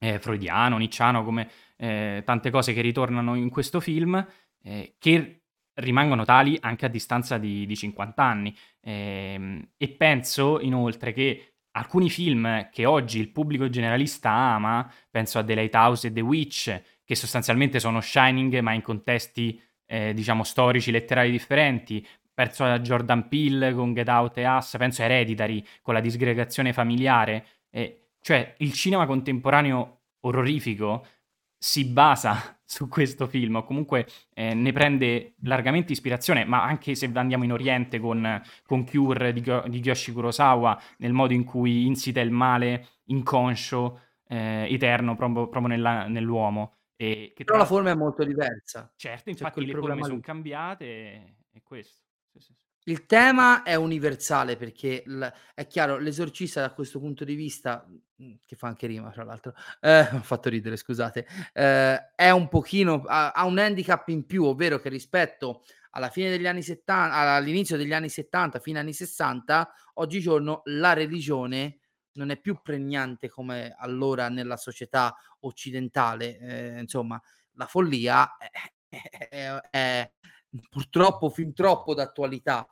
[0.00, 4.26] eh, freudiano, nicciano, come eh, tante cose che ritornano in questo film,
[4.64, 5.41] eh, che
[5.74, 8.56] rimangono tali anche a distanza di, di 50 anni.
[8.80, 15.44] Eh, e penso inoltre che alcuni film che oggi il pubblico generalista ama, penso a
[15.44, 20.90] The Lighthouse e The Witch, che sostanzialmente sono Shining ma in contesti eh, diciamo storici,
[20.90, 25.94] letterari differenti, penso a Jordan Peele con Get Out e Us, penso a Hereditary con
[25.94, 31.06] la disgregazione familiare, eh, cioè il cinema contemporaneo orrorifico
[31.62, 37.08] si basa su questo film, o comunque eh, ne prende largamente ispirazione, ma anche se
[37.14, 42.20] andiamo in Oriente con, con Cure di, di Kiyoshi Kurosawa, nel modo in cui insita
[42.20, 46.78] il male inconscio, eh, eterno, proprio, proprio nella, nell'uomo.
[46.96, 48.90] E che Però la forma è molto diversa.
[48.96, 50.84] Certo, infatti le forme sono cambiate
[51.52, 52.00] e questo.
[52.84, 57.86] Il tema è universale perché l- è chiaro, l'esorcista da questo punto di vista,
[58.22, 62.48] mm, che fa anche rima tra l'altro, eh, ho fatto ridere scusate, eh, è un
[62.48, 67.16] pochino, ha, ha, un handicap in più, ovvero che rispetto alla fine degli anni 70,
[67.16, 71.78] all'inizio degli anni 70, fine anni 60, oggigiorno la religione
[72.14, 77.20] non è più pregnante come allora nella società occidentale, eh, insomma,
[77.52, 78.50] la follia è,
[79.28, 80.12] è, è
[80.70, 82.66] purtroppo fin troppo d'attualità.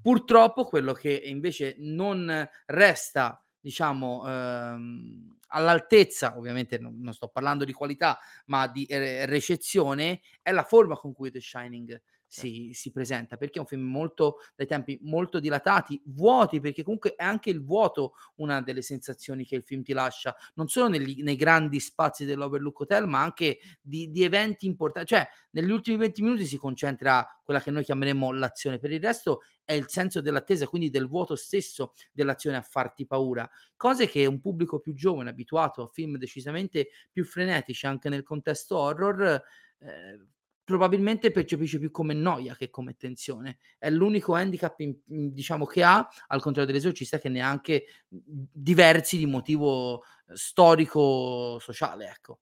[0.00, 7.72] Purtroppo quello che invece non resta, diciamo, ehm, all'altezza, ovviamente non, non, sto parlando di
[7.72, 13.36] qualità, ma di eh, recezione, è la forma con cui The Shining si, si, presenta,
[13.36, 17.64] perché è un film molto dai tempi molto dilatati, vuoti, perché comunque è anche il
[17.64, 22.24] vuoto una delle sensazioni che il film ti lascia, non solo negli, nei grandi spazi
[22.24, 27.26] dell'Overlook Hotel, ma anche di, di eventi importanti, cioè negli ultimi 20 minuti si concentra
[27.42, 31.36] quella che noi chiameremo l'azione, per il resto è il senso dell'attesa, quindi del vuoto
[31.36, 36.88] stesso dell'azione a farti paura, cose che un pubblico più giovane, abituato a film decisamente
[37.10, 39.42] più frenetici anche nel contesto horror,
[39.78, 40.26] eh,
[40.66, 43.58] probabilmente percepisce più come noia che come tensione.
[43.78, 47.84] È l'unico handicap in, in, diciamo, che ha, al contrario dell'esorcista, che ne ha anche
[48.08, 52.08] diversi di motivo storico-sociale.
[52.08, 52.40] Ecco.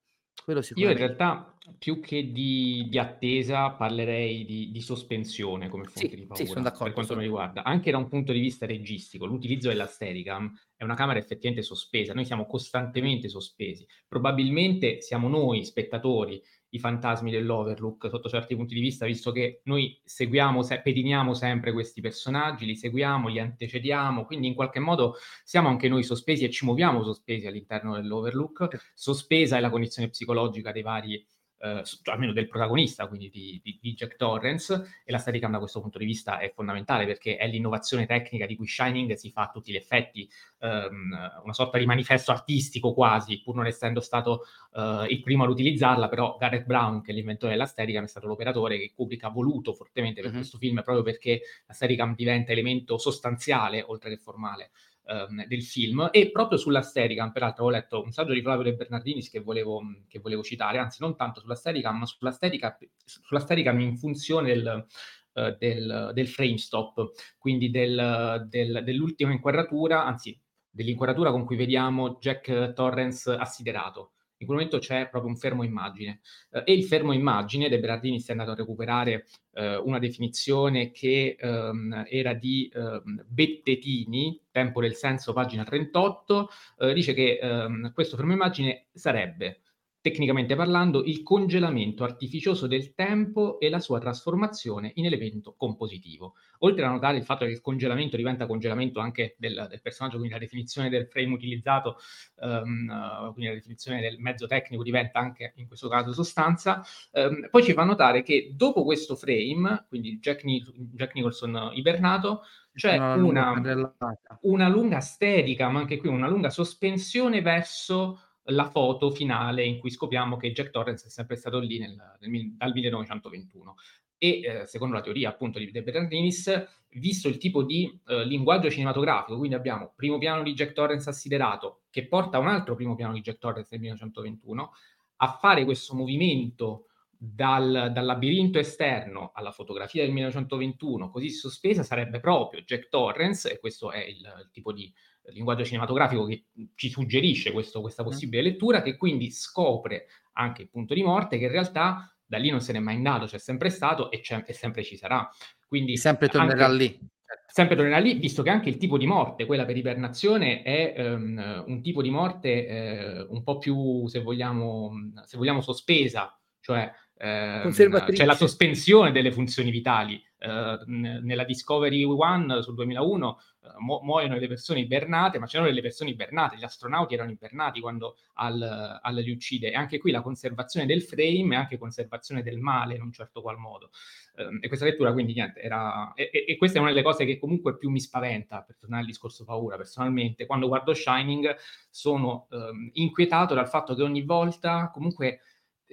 [0.75, 6.15] Io in realtà più che di, di attesa parlerei di, di, sospensione come fonte sì,
[6.15, 7.19] di paura sì, per quanto sono.
[7.19, 11.17] mi riguarda, anche da un punto di vista registico, l'utilizzo della Steadicam è una camera
[11.17, 16.39] effettivamente sospesa, noi siamo costantemente sospesi, probabilmente siamo noi spettatori
[16.75, 21.71] i fantasmi dell'Overlook sotto certi punti di vista, visto che noi seguiamo, se- pediniamo sempre
[21.71, 26.49] questi personaggi, li seguiamo, li antecediamo, quindi in qualche modo siamo anche noi sospesi e
[26.49, 28.91] ci muoviamo sospesi all'interno dell'Overlook.
[28.93, 31.25] Sospesa è la condizione psicologica dei vari
[31.57, 35.81] eh, almeno del protagonista, quindi di, di, di, Jack Torrance, e la Steadicam da questo
[35.81, 39.49] punto di vista è fondamentale perché è l'innovazione tecnica di cui Shining si fa a
[39.49, 40.29] tutti gli effetti,
[40.59, 44.43] ehm, una sorta di manifesto artistico quasi, pur non essendo stato
[44.73, 48.27] eh, il primo ad utilizzarla, però Gareth Brown, che è l'inventore della Steadicam, è stato
[48.27, 50.39] l'operatore che Kubrick ha voluto fortemente per mm-hmm.
[50.39, 54.71] questo film, proprio perché la Steadicam diventa elemento sostanziale, oltre che formale,
[55.05, 56.09] ehm, del film.
[56.11, 59.81] E proprio sulla Steadicam, peraltro ho letto un saggio di Flavio De Bernardinis che volevo,
[60.07, 64.53] che volevo citare, anzi non tanto sulla Steadicam, ma sulla Steadicam, sulla Steadicam in funzione
[64.53, 64.85] del,
[65.33, 70.39] uh, del, del, frame stop, quindi del, dell'ultima inquadratura, anzi
[70.69, 74.14] dell'inquadratura con cui vediamo Jack Torrance assiderato
[74.45, 76.19] in quel momento c'è proprio un fermo immagine.
[76.51, 80.91] Eh, e il fermo immagine, De Berardini si è andato a recuperare eh, una definizione
[80.91, 87.91] che ehm, era di ehm, Bettetini, tempo del senso, pagina 38, eh, dice che ehm,
[87.93, 89.61] questo fermo immagine sarebbe
[90.05, 96.35] tecnicamente parlando, il congelamento artificioso del tempo e la sua trasformazione in elemento compositivo.
[96.59, 100.35] Oltre a notare il fatto che il congelamento diventa congelamento anche del, del personaggio, quindi
[100.35, 101.97] la definizione del frame utilizzato,
[102.41, 106.83] um, quindi la definizione del mezzo tecnico diventa anche in questo caso sostanza,
[107.13, 112.43] um, poi ci fa notare che dopo questo frame, quindi Jack, Nic- Jack Nicholson ibernato,
[112.75, 119.11] c'è una, una, una lunga stedica, ma anche qui una lunga sospensione verso la foto
[119.11, 123.75] finale in cui scopriamo che Jack Torrance è sempre stato lì nel, nel, dal 1921.
[124.17, 128.69] E eh, secondo la teoria appunto di De Bernardinis, visto il tipo di eh, linguaggio
[128.69, 132.95] cinematografico, quindi abbiamo primo piano di Jack Torrance assiderato che porta a un altro primo
[132.95, 134.71] piano di Jack Torrance nel 1921,
[135.17, 136.87] a fare questo movimento
[137.17, 143.59] dal, dal, labirinto esterno alla fotografia del 1921, così sospesa, sarebbe proprio Jack Torrance, e
[143.59, 144.91] questo è il, il tipo di
[145.29, 146.45] linguaggio cinematografico che
[146.75, 151.45] ci suggerisce questo, questa possibile lettura, che quindi scopre anche il punto di morte, che
[151.45, 154.83] in realtà da lì non se n'è mai andato, c'è sempre stato e, e sempre
[154.83, 155.29] ci sarà.
[155.67, 156.99] Quindi sempre tornerà anche, lì.
[157.47, 161.63] Sempre tornerà lì, visto che anche il tipo di morte, quella per ibernazione, è um,
[161.67, 164.91] un tipo di morte eh, un po' più, se vogliamo,
[165.25, 170.21] se vogliamo sospesa, cioè eh, c'è la sospensione delle funzioni vitali.
[170.37, 173.41] Eh, nella Discovery One sul 2001 eh,
[173.79, 178.17] mu- muoiono le persone ibernate, ma c'erano delle persone ibernate, gli astronauti erano ibernati quando
[178.35, 179.71] al, al li uccide.
[179.71, 183.41] E anche qui la conservazione del frame e anche conservazione del male in un certo
[183.41, 183.91] qual modo.
[184.35, 186.13] Eh, e questa lettura quindi niente, era...
[186.13, 189.01] E, e, e, questa è una delle cose che comunque più mi spaventa, per tornare
[189.01, 190.45] al discorso paura, personalmente.
[190.45, 191.55] Quando guardo Shining
[191.89, 195.41] sono ehm, inquietato dal fatto che ogni volta comunque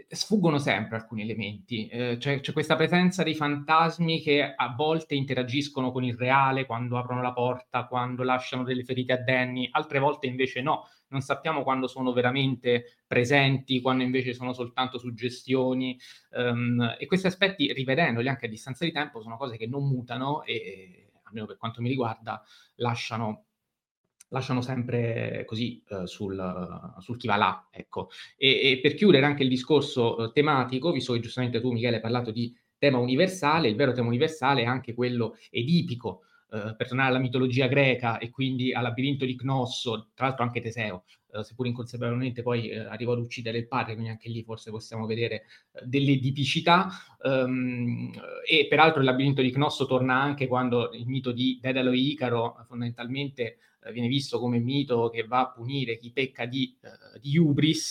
[0.09, 1.87] sfuggono sempre alcuni elementi.
[1.87, 6.99] Eh, c'è, c'è, questa presenza dei fantasmi che a volte interagiscono con il reale quando
[6.99, 10.89] aprono la porta, quando lasciano delle ferite a Danny, altre volte invece no.
[11.09, 15.99] Non sappiamo quando sono veramente presenti, quando invece sono soltanto suggestioni.
[16.31, 20.43] Um, e questi aspetti, rivedendoli anche a distanza di tempo, sono cose che non mutano
[20.43, 22.43] e, almeno per quanto mi riguarda,
[22.77, 23.45] lasciano
[24.33, 27.69] lasciano sempre così eh, sul, sul, chi va là.
[27.71, 28.09] Ecco.
[28.37, 32.03] E, e, per chiudere anche il discorso eh, tematico, visto che giustamente tu Michele hai
[32.03, 37.11] parlato di tema universale, il vero tema universale è anche quello edipico, eh, per tornare
[37.11, 41.67] alla mitologia greca e quindi al labirinto di Cnosso, tra l'altro anche Teseo, eh, seppur
[41.67, 45.81] inconsapevolmente poi eh, arrivò ad uccidere il padre, quindi anche lì forse possiamo vedere eh,
[45.85, 46.89] delle tipicità.
[47.23, 48.11] Um,
[48.47, 52.65] e peraltro il labirinto di Cnosso torna anche quando il mito di Dedalo e Icaro
[52.67, 53.59] fondamentalmente
[53.91, 57.91] viene visto come mito che va a punire chi pecca di, uh, di ubris,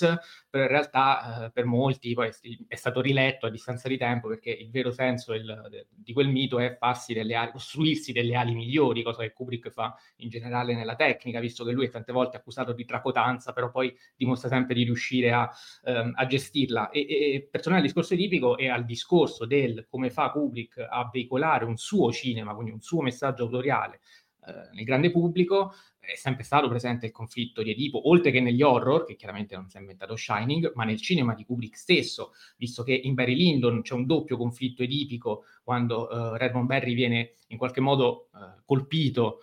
[0.49, 2.29] però in realtà uh, per molti poi
[2.67, 6.29] è stato riletto a distanza di tempo perché il vero senso il, de, di quel
[6.29, 10.75] mito è farsi delle ali, costruirsi delle ali migliori, cosa che Kubrick fa in generale
[10.75, 14.75] nella tecnica, visto che lui è tante volte accusato di tracotanza, però poi dimostra sempre
[14.75, 15.49] di riuscire a,
[15.83, 16.89] um, a gestirla.
[16.89, 21.09] E, e per tornare al discorso tipico e al discorso del come fa Kubrick a
[21.11, 23.99] veicolare un suo cinema, quindi un suo messaggio autoriale,
[24.47, 28.63] eh, nel grande pubblico è sempre stato presente il conflitto di Edipo, oltre che negli
[28.63, 32.83] horror, che chiaramente non si è inventato Shining, ma nel cinema di Kubrick stesso, visto
[32.83, 37.57] che in Barry Lyndon c'è un doppio conflitto edipico quando uh, Redmond Barry viene in
[37.57, 39.41] qualche modo uh, colpito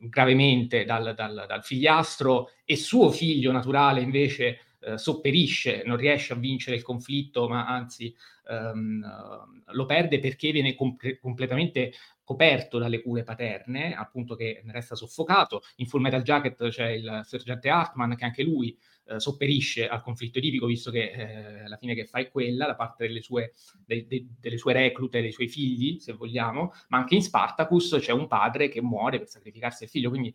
[0.00, 6.36] gravemente dal, dal, dal, figliastro e suo figlio naturale invece uh, sopperisce, non riesce a
[6.36, 8.14] vincere il conflitto, ma anzi
[8.48, 9.02] um,
[9.66, 11.92] lo perde perché viene com- completamente
[12.26, 15.62] coperto dalle cure paterne, appunto che ne resta soffocato.
[15.76, 18.76] In Full Metal Jacket c'è il sergente Hartman che anche lui
[19.06, 22.74] eh, sopperisce al conflitto tipico, visto che eh, la fine che fa è quella da
[22.74, 23.52] parte delle sue,
[23.84, 28.10] de, de, delle sue reclute, dei suoi figli, se vogliamo, ma anche in Spartacus c'è
[28.10, 30.34] un padre che muore per sacrificarsi il figlio, quindi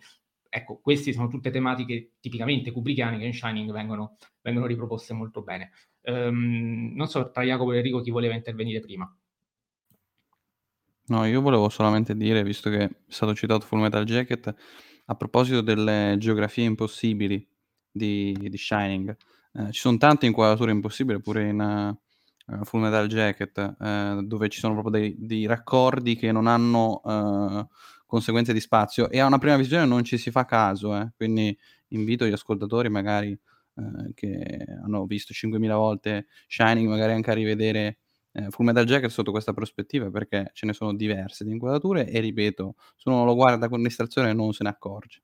[0.54, 5.72] ecco, queste sono tutte tematiche tipicamente kubrickiane che in Shining vengono, vengono riproposte molto bene.
[6.02, 9.10] Um, non so tra Jacopo e Enrico chi voleva intervenire prima.
[11.08, 14.54] No, io volevo solamente dire, visto che è stato citato Full Metal Jacket,
[15.06, 17.46] a proposito delle geografie impossibili
[17.92, 19.16] di di Shining,
[19.54, 24.60] ehm, ci son tante inquadrature impossibili pure in, ehm, Full Metal Jacket, ehm, dove ci
[24.60, 27.68] sono proprio dei dei raccordi che non hanno, ehm,
[28.12, 31.58] conseguenze di spazio e a una prima visione non ci si fa caso, eh, quindi
[31.90, 33.40] invito gli ascoltatori magari,
[33.78, 38.00] ehm, che hanno visto 5000 volte Shining, magari anche a rivedere
[38.34, 42.20] eh, Full Metal Jacket sotto questa prospettiva perché ce ne sono diverse di inquadrature e
[42.20, 45.22] ripeto, se uno lo guarda con distrazione non se ne accorge.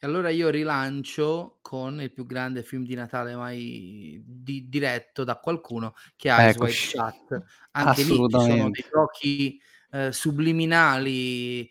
[0.00, 5.38] E allora io rilancio con il più grande film di Natale mai di diretto da
[5.38, 6.88] qualcuno che ha Wide Eccoci.
[6.88, 7.42] Shut.
[7.70, 9.60] Anche lì ci sono dei giochi,
[9.90, 11.68] ehm, subliminali,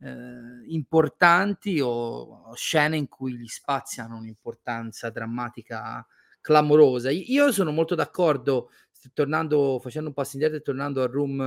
[0.00, 6.06] ehm, importanti o scene in cui gli spazi hanno un'importanza drammatica
[6.40, 7.10] clamorosa.
[7.10, 8.70] Io sono molto d'accordo
[9.14, 11.38] tornando facendo un passo indietro e tornando a Room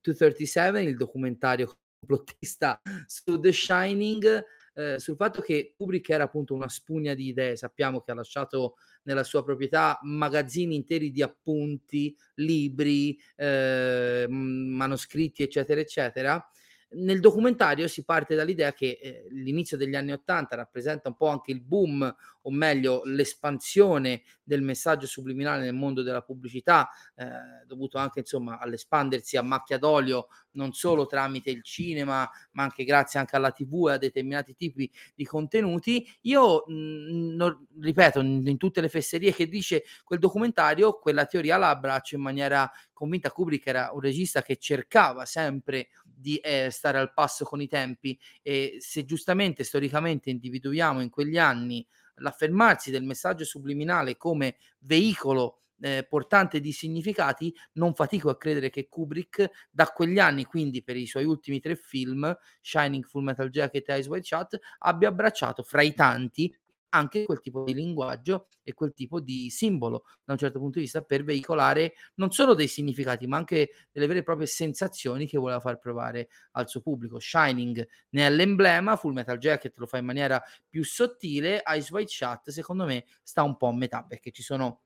[0.00, 6.68] 237, il documentario complottista su The Shining, ehm, sul fatto che Kubrick era appunto una
[6.68, 7.56] spugna di idee.
[7.56, 15.80] Sappiamo che ha lasciato nella sua proprietà magazzini interi di appunti, libri, ehm, manoscritti, eccetera,
[15.80, 16.50] eccetera.
[16.92, 21.52] Nel documentario si parte dall'idea che, ehm, l'inizio degli anni '80 rappresenta un po' anche
[21.52, 22.12] il boom,
[22.42, 29.36] o meglio l'espansione del messaggio subliminale nel mondo della pubblicità, ehm, dovuto anche insomma all'espandersi
[29.36, 33.92] a macchia d'olio, non solo tramite il cinema, ma anche grazie anche alla TV e
[33.92, 36.04] a determinati tipi di contenuti.
[36.22, 41.56] Io, mhmm, non ripeto, in in tutte le fesserie che dice quel documentario, quella teoria
[41.56, 43.30] la abbraccio in maniera convinta.
[43.30, 45.88] Kubrick era un regista che cercava sempre
[46.20, 51.38] di, ehm, stare al passo con i tempi e se giustamente storicamente individuiamo in quegli
[51.38, 58.70] anni l'affermarsi del messaggio subliminale come veicolo, ehm, portante di significati, non fatico a credere
[58.70, 63.48] che Kubrick da quegli anni, quindi per i suoi ultimi 3 film, Shining, Full Metal
[63.48, 66.54] Jacket e Eyes Wide Shut, abbia abbracciato fra i tanti
[66.90, 70.84] anche quel tipo di linguaggio e quel tipo di simbolo, da un certo punto di
[70.84, 75.38] vista, per veicolare non solo dei significati, ma anche delle vere e proprie sensazioni che
[75.38, 77.18] voleva far provare al suo pubblico.
[77.18, 82.08] Shining ne è l'emblema, Full Metal Jacket lo fa in maniera più sottile, Eyes Wide
[82.08, 84.82] Shut secondo me sta un po' a metà, perché ci sono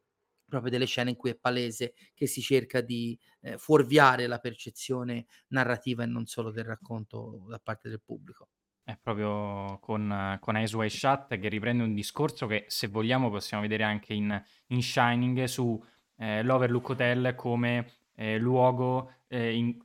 [0.46, 5.26] proprio delle scene in cui è palese che si cerca di, ehm, fuorviare la percezione
[5.48, 8.48] narrativa e non solo del racconto da parte del pubblico.
[8.84, 13.62] È proprio con con Eyes Wide Shut che riprende un discorso che, se vogliamo, possiamo
[13.62, 15.82] vedere anche in in Shining su
[16.16, 19.76] eh, l'Overlook Hotel come eh, luogo eh, in,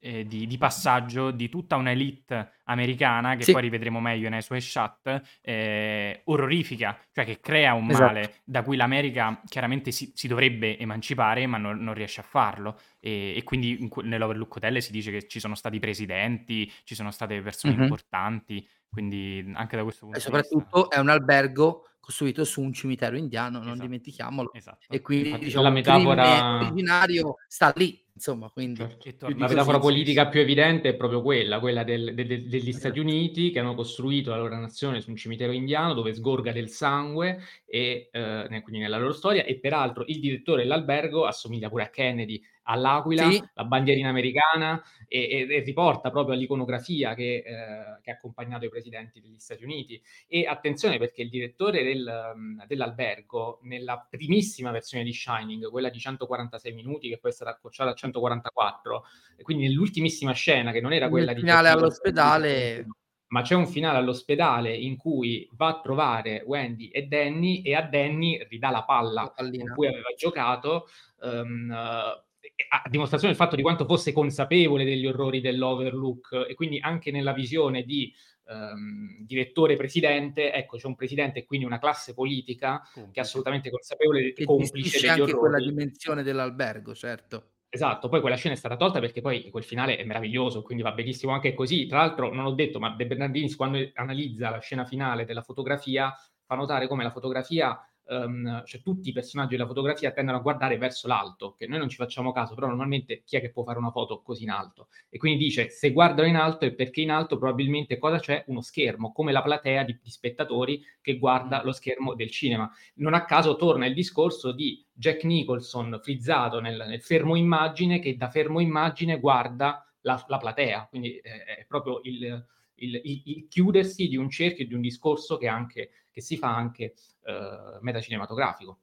[0.00, 3.52] eh, di, di, passaggio di tutta una elite americana, che sì.
[3.52, 8.04] poi rivedremo meglio nei suoi shot, eh, orrorifica, cioè che crea un esatto.
[8.04, 12.78] male da cui l'America chiaramente si, si dovrebbe emancipare, ma non, non riesce a farlo.
[12.98, 17.10] E, e quindi in, nell'Overlook Hotel si dice che ci sono stati presidenti, ci sono
[17.10, 17.82] state persone mm-hmm.
[17.82, 20.38] importanti, quindi anche da questo punto di vista...
[20.38, 23.82] E soprattutto è un albergo costruito su un cimitero indiano, non esatto.
[23.82, 24.52] dimentichiamolo.
[24.52, 24.86] Esatto.
[24.88, 29.28] E quindi diciamo, la metafora originario sta lì, insomma, quindi certo.
[29.30, 32.78] la metafora politica più evidente è proprio quella, quella del, del, degli esatto.
[32.78, 36.68] Stati Uniti che hanno costruito la loro nazione su un cimitero indiano dove sgorga del
[36.68, 41.88] sangue e eh, quindi nella loro storia e peraltro il direttore dell'albergo assomiglia pure a
[41.88, 43.42] Kennedy all'Aquila, sì.
[43.54, 48.68] la bandierina americana e, e, e, riporta proprio all'iconografia che, eh, che, ha accompagnato i
[48.68, 50.00] presidenti degli Stati Uniti.
[50.28, 55.98] E attenzione perché il direttore del, mm, dell'albergo, nella primissima versione di Shining, quella di
[55.98, 59.04] 146 minuti, che poi è stata accorciata a 144,
[59.42, 61.40] quindi nell'ultimissima scena, che non era quella di...
[61.40, 62.86] finale all'ospedale
[63.30, 67.82] ma c'è un finale all'ospedale in cui va a trovare Wendy e Danny e a
[67.82, 70.88] Danny ridà la palla la con cui aveva giocato
[71.20, 77.12] um, a dimostrazione del fatto di quanto fosse consapevole degli orrori dell'Overlook e quindi anche
[77.12, 78.12] nella visione di
[78.46, 83.10] um, direttore presidente, ecco c'è un presidente e quindi una classe politica complice.
[83.12, 85.38] che è assolutamente consapevole e complice degli anche orrori.
[85.38, 87.44] quella dimensione dell'albergo, certo.
[87.72, 90.90] Esatto, poi quella scena è stata tolta perché poi quel finale è meraviglioso, quindi va
[90.90, 91.86] benissimo anche così.
[91.86, 96.12] Tra l'altro non ho detto, ma De Bernardini quando analizza la scena finale della fotografia
[96.44, 97.78] fa notare come la fotografia
[98.10, 101.88] um, cioè tutti i personaggi della fotografia tendono a guardare verso l'alto, che noi non
[101.88, 104.88] ci facciamo caso, però normalmente chi è che può fare una foto così in alto?
[105.08, 108.44] E quindi dice, se guardano in alto è perché in alto probabilmente cosa c'è?
[108.48, 112.70] Uno schermo, come la platea di, di spettatori che guarda lo schermo del cinema.
[112.96, 118.16] Non a caso torna il discorso di Jack Nicholson frizzato nel, nel fermo immagine, che
[118.16, 122.44] da fermo immagine guarda la, la platea, quindi eh, è proprio il,
[122.76, 126.54] il, il, il, chiudersi di un cerchio, di un discorso che, anche, che si fa
[126.54, 126.94] anche
[127.24, 128.80] eh, metacinematografico.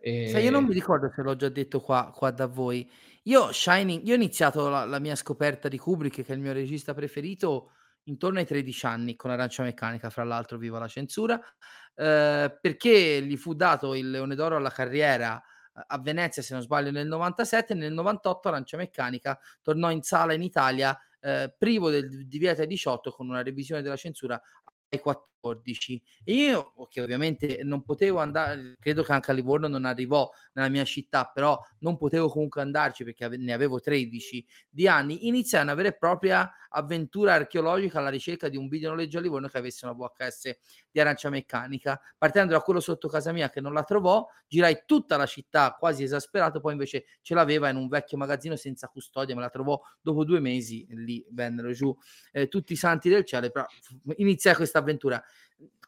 [0.00, 0.28] E...
[0.28, 2.88] Sai, io non mi ricordo se l'ho già detto qua, qua da voi.
[3.24, 6.52] Io, Shining, io ho iniziato la, la, mia scoperta di Kubrick, che è il mio
[6.52, 7.72] regista preferito,
[8.04, 11.40] intorno ai 13 anni, con Arancia Meccanica, fra l'altro, viva la censura,
[11.94, 16.62] eh, perché gli fu dato il Leone d'Oro alla carriera eh, a Venezia, se non
[16.62, 21.90] sbaglio, nel 97 e nel 98 Arancia Meccanica tornò in sala in Italia eh, privo
[21.90, 24.40] del divieto ai 18 con una revisione della censura
[24.88, 29.84] ai 14 e io che ovviamente non potevo andare credo che anche a Livorno non
[29.84, 35.26] arrivò nella mia città però non potevo comunque andarci perché ne avevo 13 di anni
[35.28, 39.58] iniziai una vera e propria avventura archeologica alla ricerca di un videonoleggio a Livorno che
[39.58, 40.56] avesse una VHS
[40.90, 42.00] di arancia meccanica.
[42.16, 46.02] Partendo da quello sotto casa mia che non la trovò girai tutta la città quasi
[46.02, 50.24] esasperato poi invece ce l'aveva in un vecchio magazzino senza custodia me la trovò dopo
[50.24, 51.96] due mesi lì vennero giù
[52.32, 53.64] eh, tutti i santi del cielo però
[54.16, 55.22] iniziai questa avventura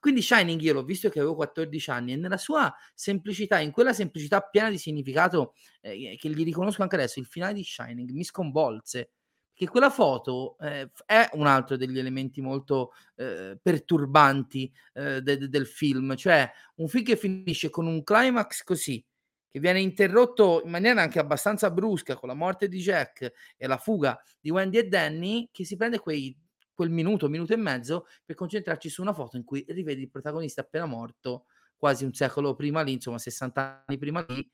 [0.03, 3.93] quindi Shining io l'ho visto che avevo 14 anni e nella sua semplicità, in quella
[3.93, 8.25] semplicità piena di significato eh, che gli riconosco anche adesso, il finale di Shining mi
[8.25, 9.13] sconvolse.
[9.55, 15.49] Che quella foto eh, è un altro degli elementi molto eh, perturbanti eh, de- de-
[15.49, 19.05] del film, cioè un film che finisce con un climax così,
[19.49, 23.77] che viene interrotto in maniera anche abbastanza brusca con la morte di Jack e la
[23.77, 26.37] fuga di Wendy e Danny, che si prende quei
[26.83, 30.63] quel minuto, minuto e mezzo per concentrarci su una foto in cui rivedi il protagonista
[30.63, 34.51] appena morto, quasi un secolo prima lì, insomma 60 anni prima lì,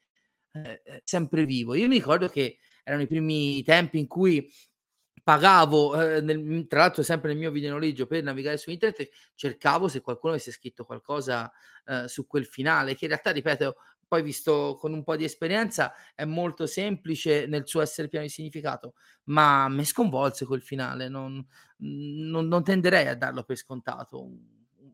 [0.52, 1.74] eh, eh, sempre vivo.
[1.74, 4.46] Io mi ricordo che erano i primi tempi in cui
[5.22, 10.02] pagavo, eh, nel, tra l'altro sempre nel mio videonoleggio per navigare su internet, cercavo se
[10.02, 11.50] qualcuno avesse scritto qualcosa
[11.86, 13.76] eh, su quel finale, che in realtà, ripeto,
[14.08, 18.30] poi visto con un po' di esperienza è molto semplice nel suo essere pieno di
[18.30, 18.94] significato,
[19.24, 21.46] ma mi sconvolse quel finale, non,
[21.76, 24.38] non, non tenderei a darlo per scontato, un,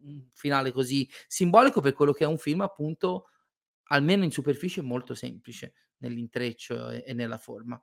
[0.03, 3.29] un, finale così simbolico per quello che è un film appunto,
[3.85, 7.81] almeno in superficie, molto semplice nell'intreccio e, e nella forma,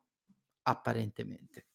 [0.63, 1.65] apparentemente.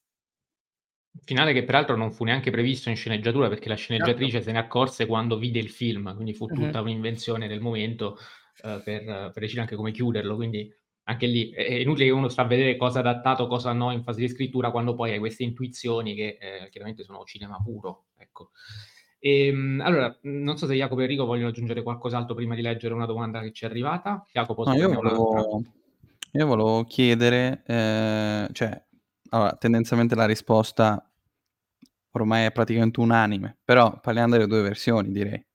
[1.24, 4.46] Finale che peraltro non fu neanche previsto in sceneggiatura perché la sceneggiatrice certo.
[4.46, 6.84] se ne accorse quando vide il film, quindi fu tutta uh-huh.
[6.84, 8.18] un'invenzione del momento
[8.62, 10.36] uh, per, per, decidere anche come chiuderlo.
[10.36, 10.72] Quindi
[11.04, 14.20] anche lì è inutile che uno sta a vedere cosa adattato, cosa no in fase
[14.20, 18.07] di scrittura, quando poi hai queste intuizioni che eh, chiaramente sono cinema puro.
[18.16, 18.50] Ecco.
[19.18, 22.94] E, ehm, allora, non so se Jacopo e Enrico vogliono aggiungere qualcos'altro prima di leggere
[22.94, 24.24] una domanda che ci è arrivata.
[24.32, 25.62] Jacopo, no, io, volevo,
[26.32, 28.84] io volevo chiedere, eh, cioè,
[29.30, 31.09] allora, tendenzialmente la risposta
[32.12, 35.45] ormai è praticamente unanime, però parliamo delle due versioni, direi.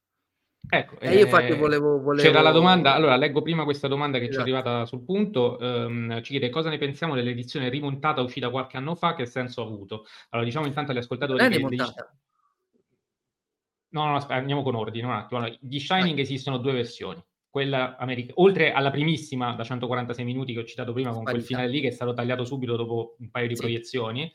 [0.70, 2.22] Ecco, E io infatti eh, volevo, volevo...
[2.26, 4.44] c'era la domanda, allora leggo prima questa domanda che ci è Esatto.
[4.56, 9.14] arrivata sul punto, ehm, ci chiede cosa ne pensiamo dell'edizione rimontata uscita qualche anno fa,
[9.14, 10.06] che senso ha avuto?
[10.30, 12.16] Allora diciamo intanto agli Non ascoltatori è che degli- rimontata.
[13.90, 15.42] No, no, aspetta, andiamo con ordine un attimo.
[15.42, 17.22] Allora, di Shining esistono due versioni.
[17.50, 21.48] Quella americana, oltre alla primissima da 146 minuti che ho citato prima, con quel Sparita.
[21.58, 23.62] finale lì che è stato tagliato subito dopo un paio di Sì.
[23.62, 24.32] proiezioni,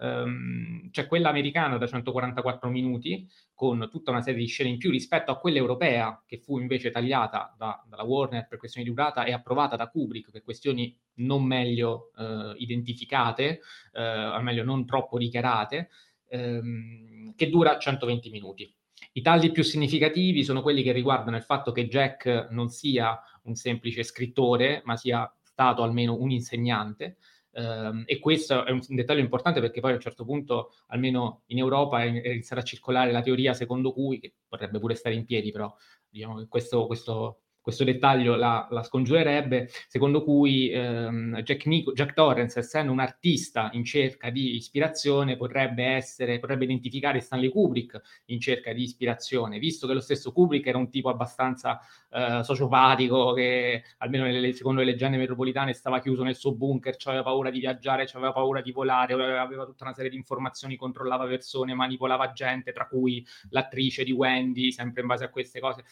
[0.00, 4.90] ehm, c'è quella americana da 144 minuti con tutta una serie di scene in più
[4.90, 9.24] rispetto a quella europea che fu invece tagliata da- dalla Warner per questioni di durata
[9.24, 13.60] e approvata da Kubrick per questioni non meglio eh, identificate,
[13.92, 15.90] eh, o meglio non troppo dichiarate,
[16.28, 18.74] ehm, che dura 120 minuti.
[19.12, 23.54] I tagli più significativi sono quelli che riguardano il fatto che Jack non sia un
[23.54, 27.18] semplice scrittore, ma sia stato almeno un insegnante.
[27.54, 31.58] Ehm, e questo è un dettaglio importante perché poi a un certo punto, almeno in
[31.58, 35.72] Europa, iniziata a circolare la teoria secondo cui, che potrebbe pure stare in piedi, però
[36.08, 42.12] diciamo che questo, questo- questo dettaglio la, la scongiurerebbe, secondo cui ehm, Jack, Nico- Jack
[42.12, 48.38] Torrance, essendo un artista in cerca di ispirazione, potrebbe essere, potrebbe identificare Stanley Kubrick in
[48.38, 53.82] cerca di ispirazione, visto che lo stesso Kubrick era un tipo abbastanza eh, sociopatico, che
[53.96, 58.06] almeno nelle, secondo le leggende metropolitane stava chiuso nel suo bunker, aveva paura di viaggiare,
[58.12, 62.72] aveva paura di volare, aveva, aveva tutta una serie di informazioni, controllava persone, manipolava gente,
[62.72, 65.82] tra cui l'attrice di Wendy, sempre in base a queste cose.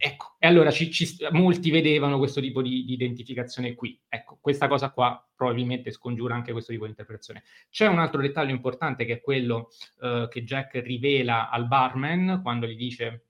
[0.00, 4.00] Ecco, e allora ci, ci- molti vedevano questo tipo di, di identificazione qui.
[4.08, 7.42] Ecco, questa cosa qua probabilmente scongiura anche questo tipo di interpretazione.
[7.68, 12.66] C'è un altro dettaglio importante che è quello eh, che Jack rivela al barman quando
[12.66, 13.24] gli dice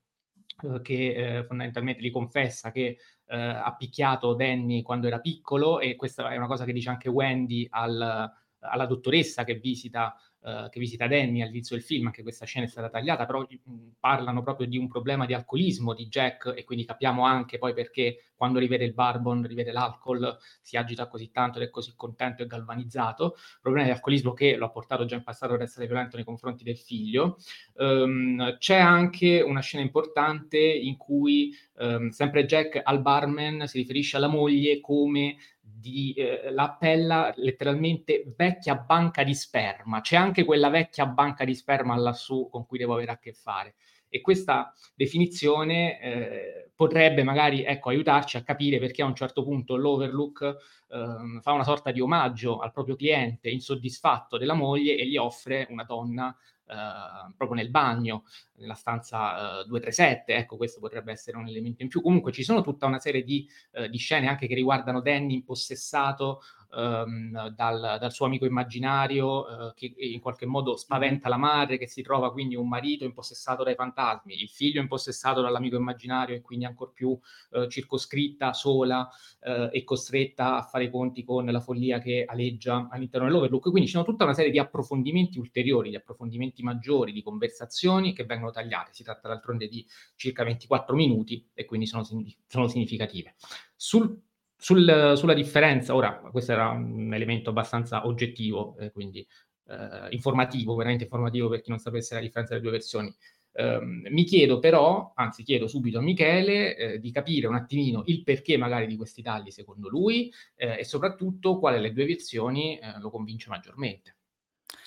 [0.63, 5.97] eh, che eh, fondamentalmente gli confessa che eh, ha picchiato Danny quando era piccolo e
[5.97, 8.31] questa è una cosa che dice anche Wendy al-
[8.61, 12.69] alla dottoressa che visita, eh, che visita Danny all'inizio del film, anche questa scena è
[12.69, 16.85] stata tagliata, però mh, parlano proprio di un problema di alcolismo di Jack e quindi
[16.85, 21.67] capiamo anche poi perché quando rivede il barbon, rivede l'alcol, si agita così tanto ed
[21.67, 23.35] è così contento e galvanizzato.
[23.61, 26.63] Problema di alcolismo che lo ha portato già in passato ad essere violento nei confronti
[26.63, 27.39] del figlio.
[27.77, 34.17] Ehm, c'è anche una scena importante in cui ehm, sempre Jack al barman si riferisce
[34.17, 35.37] alla moglie come
[35.75, 40.01] di, eh, la appella letteralmente vecchia banca di sperma.
[40.01, 43.75] C'è anche quella vecchia banca di sperma lassù con cui devo avere a che fare.
[44.09, 49.77] E questa definizione eh, potrebbe magari ecco, aiutarci a capire perché a un certo punto
[49.77, 50.57] l'Overlook
[50.91, 55.67] ehm, fa una sorta di omaggio al proprio cliente insoddisfatto della moglie e gli offre
[55.71, 56.35] una donna
[56.69, 58.25] eh, proprio nel bagno,
[58.57, 60.35] nella stanza eh, 237.
[60.35, 62.03] Ecco, questo potrebbe essere un elemento in più.
[62.03, 66.43] Comunque ci sono tutta una serie di, eh, di scene anche che riguardano Danny impossessato
[66.75, 71.87] ehm, dal, dal suo amico immaginario eh, che in qualche modo spaventa la madre, che
[71.87, 76.65] si trova quindi un marito impossessato dai fantasmi, il figlio impossessato dall'amico immaginario e quindi
[76.65, 77.19] ancora più
[77.53, 79.09] eh, circoscritta, sola
[79.41, 83.71] eh, e costretta a fare i conti con la follia che aleggia all'interno dell'Overlook.
[83.71, 88.25] Quindi ci sono tutta una serie di approfondimenti ulteriori, di approfondimenti maggiori, di conversazioni che
[88.25, 88.93] vengono tagliate.
[88.93, 89.85] Si tratta d'altronde di
[90.17, 92.05] circa 24 minuti e quindi sono,
[92.47, 93.35] sono significative.
[93.77, 94.27] Sul
[94.59, 99.27] sul, sulla differenza, ora questo era un elemento abbastanza oggettivo, eh, quindi
[99.69, 103.15] eh, informativo, veramente informativo per chi non sapesse la differenza delle due versioni.
[103.53, 108.23] Eh, mi chiedo però, anzi chiedo subito a Michele, eh, di capire un attimino il
[108.23, 112.99] perché magari di questi tagli secondo lui eh, e soprattutto quale delle due versioni eh,
[113.01, 114.18] lo convince maggiormente.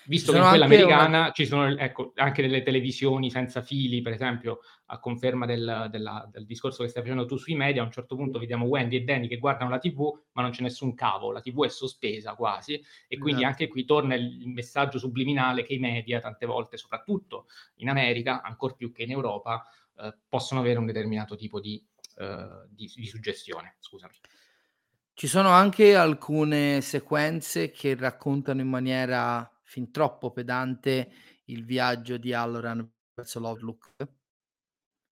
[0.06, 1.32] Visto che in quella americana una...
[1.32, 6.46] ci sono ecco, anche delle televisioni senza fili, per esempio, a conferma del, della, del,
[6.46, 9.28] discorso che stai facendo tu sui media, a un certo punto vediamo Wendy e Danny
[9.28, 12.74] che guardano la TV, ma non c'è nessun cavo, la TV è sospesa quasi,
[13.08, 13.46] e quindi esatto.
[13.46, 18.74] anche qui torna il messaggio subliminale che i media tante volte, soprattutto in America, ancora
[18.74, 19.64] più che in Europa,
[19.98, 21.82] eh, possono avere un determinato tipo di,
[22.18, 23.76] eh, di, di suggestione.
[23.80, 24.14] Scusami.
[25.14, 31.10] Ci sono anche alcune sequenze che raccontano in maniera fin troppo pedante
[31.46, 33.94] il viaggio di Halloran verso l'Outlook.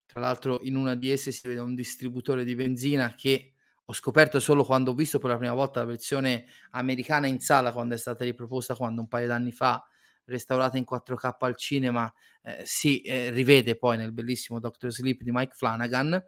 [0.05, 3.53] Tra l'altro in una di esse si vede un distributore di benzina che
[3.85, 7.71] ho scoperto solo quando ho visto per la prima volta la versione americana in sala,
[7.71, 9.81] quando è stata riproposta quando un paio d'anni fa,
[10.25, 15.31] restaurata in 4K al cinema, eh, si eh, rivede poi nel bellissimo Doctor Sleep di
[15.31, 16.21] Mike Flanagan,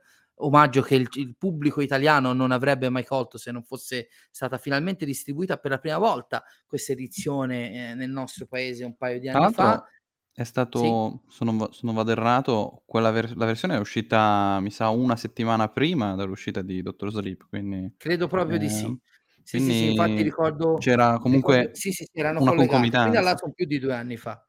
[0.46, 5.06] omaggio che il, il, pubblico italiano non avrebbe mai colto se non fosse stata finalmente
[5.06, 9.54] distribuita per la prima volta questa edizione eh, nel nostro paese un paio di anni
[9.54, 9.86] fa.
[10.34, 10.80] È stato,
[11.28, 11.36] sì.
[11.36, 15.18] se, non, se non vado errato, quella ver- la versione è uscita, mi sa, una
[15.18, 17.94] settimana prima dell'uscita di Dottor Sleep, quindi...
[17.98, 18.98] Credo proprio eh, di sì.
[19.44, 20.78] Sì, sì, sì, infatti ricordo...
[20.78, 24.42] C'era comunque ricordo, sì, sì, erano una collegati, quindi sono più di due anni fa.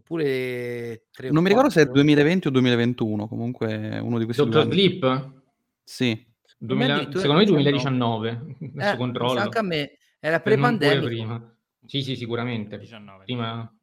[0.00, 4.64] Oppure 3 Non mi ricordo se è 2020 o 2021, comunque uno di questi Dottor
[4.66, 5.30] due Sleep?
[5.84, 6.26] Sì.
[6.58, 8.28] 2000 secondo me 2019,
[8.74, 9.40] adesso Eh, controllo.
[9.40, 10.76] anche a me era prima.
[11.86, 12.78] Sì, sì, sicuramente.
[12.78, 13.24] 19.
[13.24, 13.74] Prima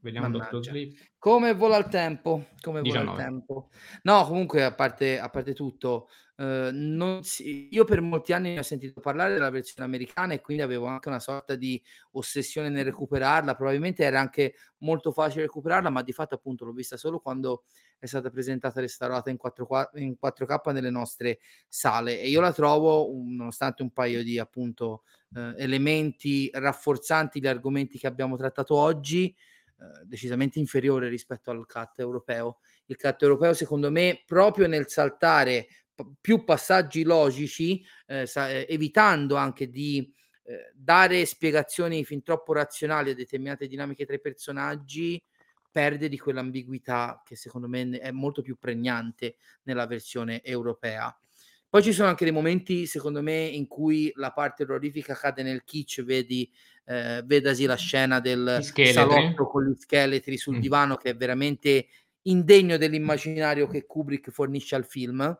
[0.00, 0.62] vediamo Dottor.
[0.64, 0.96] Sleep.
[1.18, 3.22] Come vola il tempo, come vola il 19.
[3.22, 3.68] tempo.
[4.02, 6.08] No, comunque a parte, a parte tutto,
[6.42, 10.86] non si- io per molti anni ho sentito parlare della versione americana e quindi avevo
[10.86, 11.80] anche una sorta di
[12.12, 13.54] ossessione nel recuperarla.
[13.54, 17.64] Probabilmente era anche molto facile recuperarla, ma di fatto appunto l'ho vista solo quando
[17.98, 22.52] è stata presentata e restaurata in 4K, in 4K nelle nostre sale e io la
[22.52, 25.04] trovo, nonostante un paio di appunto
[25.34, 29.34] eh, elementi rafforzanti gli argomenti che abbiamo trattato oggi,
[29.78, 32.58] eh, decisamente inferiore rispetto al cut europeo.
[32.86, 35.66] Il cut europeo, secondo me, proprio nel saltare
[36.20, 40.12] più passaggi logici, eh, sa- eh, evitando anche di
[40.46, 45.22] eh, dare spiegazioni fin troppo razionali a determinate dinamiche tra i personaggi,
[45.70, 51.16] perde di quell'ambiguità che secondo me è molto più pregnante nella versione europea.
[51.68, 55.64] Poi ci sono anche dei momenti, secondo me, in cui la parte orrorifica cade nel
[55.64, 56.48] kitsch, vedi,
[56.84, 60.60] eh, vedasi la scena del salotto con gli scheletri sul Mm.
[60.60, 61.88] divano, che è veramente
[62.22, 65.36] indegno dell'immaginario che Kubrick fornisce al film.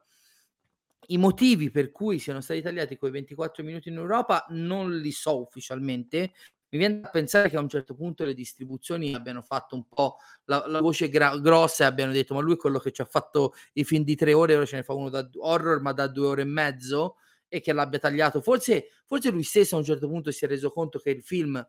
[1.08, 5.40] I motivi per cui siano stati tagliati quei 24 minuti in Europa non li so
[5.40, 6.32] ufficialmente.
[6.70, 10.16] Mi viene da pensare che a un certo punto le distribuzioni abbiano fatto un po'
[10.46, 13.54] la, la voce gra- grossa e abbiano detto: Ma lui quello che ci ha fatto
[13.74, 16.26] i film di tre ore, ora ce ne fa uno da horror, ma da due
[16.26, 17.16] ore e mezzo,
[17.48, 18.40] e che l'abbia tagliato.
[18.40, 21.64] Forse, forse lui stesso a un certo punto si è reso conto che il film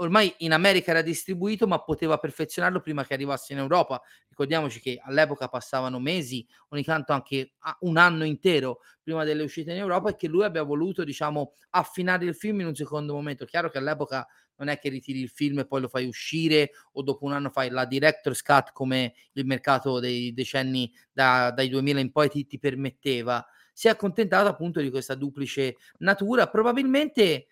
[0.00, 4.00] ormai in America era distribuito, ma poteva perfezionarlo prima che arrivasse in Europa.
[4.28, 9.78] Ricordiamoci che all'epoca passavano mesi, ogni tanto anche un anno intero prima delle uscite in
[9.78, 13.44] Europa e che lui abbia voluto, diciamo, affinare il film in un secondo momento.
[13.44, 14.26] Chiaro che all'epoca
[14.56, 17.48] non è che ritiri il film e poi lo fai uscire o dopo un anno
[17.50, 22.46] fai la director's cut come il mercato dei decenni da- dai 2000 in poi ti,
[22.46, 23.44] ti permetteva.
[23.72, 26.48] Si è accontentato appunto di questa duplice natura.
[26.48, 27.46] Probabilmente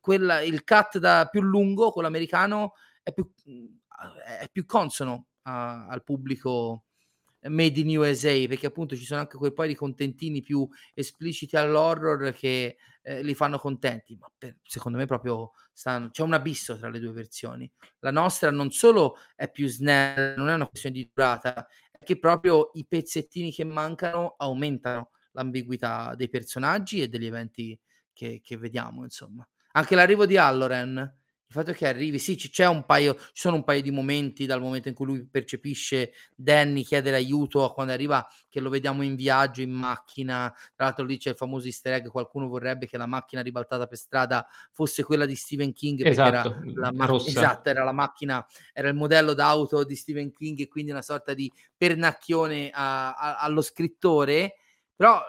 [0.00, 3.30] quella, il cut da più lungo, quello americano, è più,
[4.26, 6.84] è più consono a- al pubblico
[7.46, 12.32] made in USA perché appunto ci sono anche quei poi di contentini più espliciti all'horror
[12.32, 16.88] che eh, li fanno contenti ma per- secondo me proprio stanno- c'è un abisso tra
[16.88, 17.70] le due versioni.
[17.98, 22.18] La nostra non solo è più snella non è una questione di durata è che
[22.18, 27.78] proprio i pezzettini che mancano aumentano l'ambiguità dei personaggi e degli eventi
[28.14, 32.66] che, che vediamo insomma anche l'arrivo di Halloran il fatto che arrivi, sì, ci- c'è
[32.66, 36.82] un paio, ci sono un paio di momenti dal momento in cui lui percepisce Danny
[36.82, 40.52] chiedere aiuto a quando arriva, che lo vediamo in viaggio, in macchina.
[40.74, 43.98] Tra l'altro lì c'è il famoso easter egg, qualcuno vorrebbe che la macchina ribaltata per
[43.98, 48.44] strada fosse quella di Stephen King, perché Esatto, era la, ma- esatto, era la macchina,
[48.72, 53.38] era il modello d'auto di Stephen King e quindi una sorta di pernacchione a- a-
[53.38, 54.56] allo scrittore.
[54.96, 55.20] Però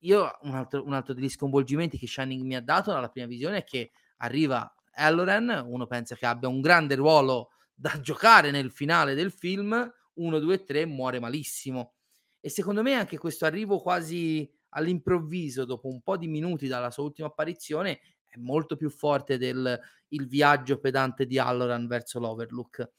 [0.00, 3.58] io un altro, un altro degli sconvolgimenti che Shining mi ha dato dalla prima visione
[3.58, 9.14] è che arriva Halloran, uno pensa che abbia un grande ruolo da giocare nel finale
[9.14, 11.94] del film, 1, 2, 3 muore malissimo.
[12.40, 17.04] E secondo me anche questo arrivo quasi all'improvviso, dopo un po' di minuti dalla sua
[17.04, 22.90] ultima apparizione, è molto più forte del viaggio pedante di Halloran verso l'Overlook.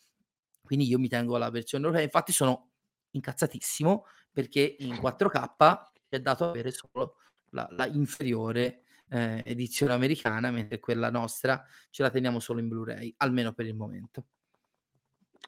[0.64, 2.06] Quindi io mi tengo alla versione europea.
[2.06, 2.72] Infatti sono
[3.12, 7.16] incazzatissimo perché in 4K ci è dato avere solo
[7.52, 13.14] la, la inferiore eh, edizione americana, mentre quella nostra ce la teniamo solo in Blu-ray,
[13.18, 14.26] almeno per il momento.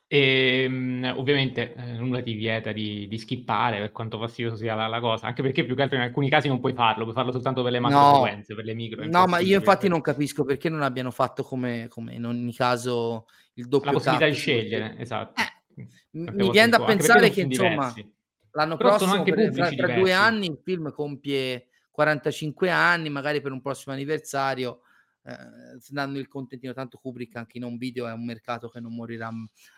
[0.08, 4.88] E mh, ovviamente eh, nulla ti vieta di, di skippare per quanto fastidiosa sia la,
[4.88, 7.32] la cosa, anche perché più che altro in alcuni casi non puoi farlo, puoi farlo
[7.32, 9.06] soltanto per le macro No, sequenze, per le micro.
[9.06, 13.26] no, ma io infatti non capisco perché non abbiano fatto come, come in ogni caso
[13.54, 15.42] il doppio La possibilità cut, di sì, perché- scegliere, esatto.
[15.42, 18.14] Eh, mi viene da pensare che insomma diversi.
[18.54, 23.42] L'anno Però prossimo, anche per- pubblici tra due anni, il film compie 45 anni, magari
[23.42, 24.80] per un prossimo anniversario
[25.26, 25.34] eh,
[25.90, 29.30] danno il contentino, tanto Kubrick anche in un video è un mercato che non morirà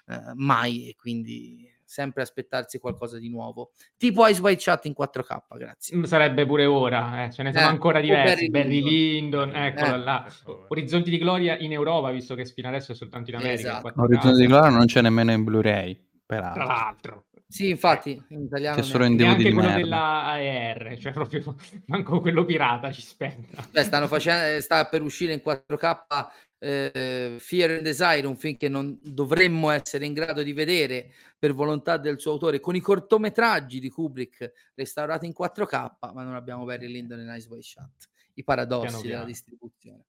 [0.07, 3.71] eh, mai e quindi sempre aspettarsi qualcosa di nuovo.
[3.95, 5.97] Tipo Ice White Chat in 4K, grazie.
[5.97, 8.49] Mm, Sarebbe pure ora, eh, ce ne sono Eh, ancora diversi.
[8.49, 9.49] Barry Barry Lyndon.
[9.49, 9.97] Lyndon, eccola Eh.
[9.99, 10.27] là.
[10.69, 13.53] Orizzonti di Gloria in Europa, visto che fino adesso è soltanto in America.
[13.59, 13.87] Esatto.
[13.87, 13.99] in 4K.
[14.03, 16.63] Orizzonte di Gloria non c'è nemmeno in Blu-ray, Tra peraltro.
[16.65, 17.25] l'altro.
[17.47, 19.75] Sì, infatti, in italiano Che neanche- solo in DVD di quello merda.
[19.83, 21.55] della AER, cioè proprio
[21.87, 23.67] manco quello pirata ci spenta.
[23.71, 26.27] Beh, stanno facendo, sta per uscire in 4K
[26.57, 31.53] eh, Fear and Desire, un film che non dovremmo essere in grado di vedere per
[31.53, 36.65] volontà del suo autore, con i cortometraggi di Kubrick restaurati in 4K, ma non abbiamo
[36.65, 38.09] Barry Lyndon e Nice Boy Shot.
[38.33, 39.25] I paradossi Piano della piano.
[39.27, 40.03] distribuzione.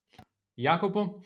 [0.54, 1.22] Jacopo?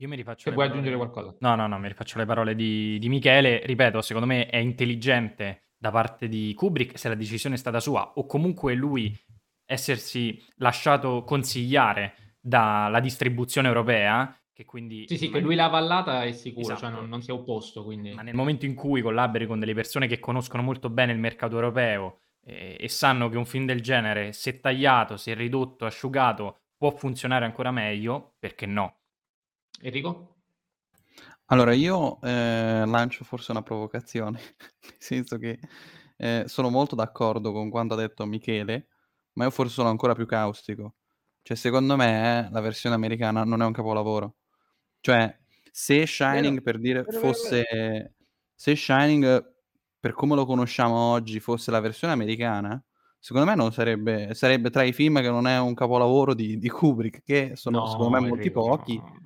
[0.00, 0.86] Io mi rifaccio Se vuoi parole...
[0.86, 1.36] aggiungere qualcosa.
[1.40, 3.62] No, no, no, mi rifaccio le parole di, di Michele.
[3.64, 8.12] Ripeto, secondo me è intelligente da parte di Kubrick se la decisione è stata sua
[8.14, 9.16] o comunque lui
[9.64, 15.04] essersi lasciato consigliare dalla distribuzione europea, che quindi...
[15.08, 16.94] Sì, sì, che lui l'ha avallata è sicuro, cioè Esatto.
[16.94, 18.12] non, non si è opposto, quindi...
[18.12, 21.56] Ma nel momento in cui collabori con delle persone che conoscono molto bene il mercato
[21.56, 26.90] europeo eh, e sanno che un film del genere, se tagliato, se ridotto, asciugato, può
[26.90, 28.97] funzionare ancora meglio, perché no?
[29.80, 30.36] Enrico?
[31.46, 34.38] Allora, io eh, lancio forse una provocazione,
[34.82, 35.58] nel senso che
[36.16, 38.88] eh, sono molto d'accordo con quanto ha detto Michele,
[39.34, 40.94] ma io forse sono ancora più caustico.
[41.42, 44.36] Cioè, secondo me eh, la versione americana non è un capolavoro.
[45.00, 45.34] Cioè,
[45.70, 48.14] se Shining, per dire, vero, vero, fosse...
[48.54, 49.54] Se Shining,
[50.00, 52.82] per come lo conosciamo oggi, fosse la versione americana,
[53.18, 54.34] secondo me non sarebbe...
[54.34, 58.20] Sarebbe tra i film che non è un capolavoro di, di Kubrick, che sono, secondo
[58.20, 58.96] me, molti pochi.
[58.96, 59.17] no.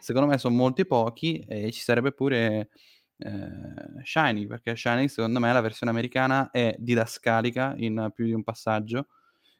[0.00, 2.70] Secondo me sono molti pochi e ci sarebbe pure
[3.18, 8.42] eh, Shining, perché Shining, secondo me, la versione americana è didascalica in più di un
[8.42, 9.08] passaggio.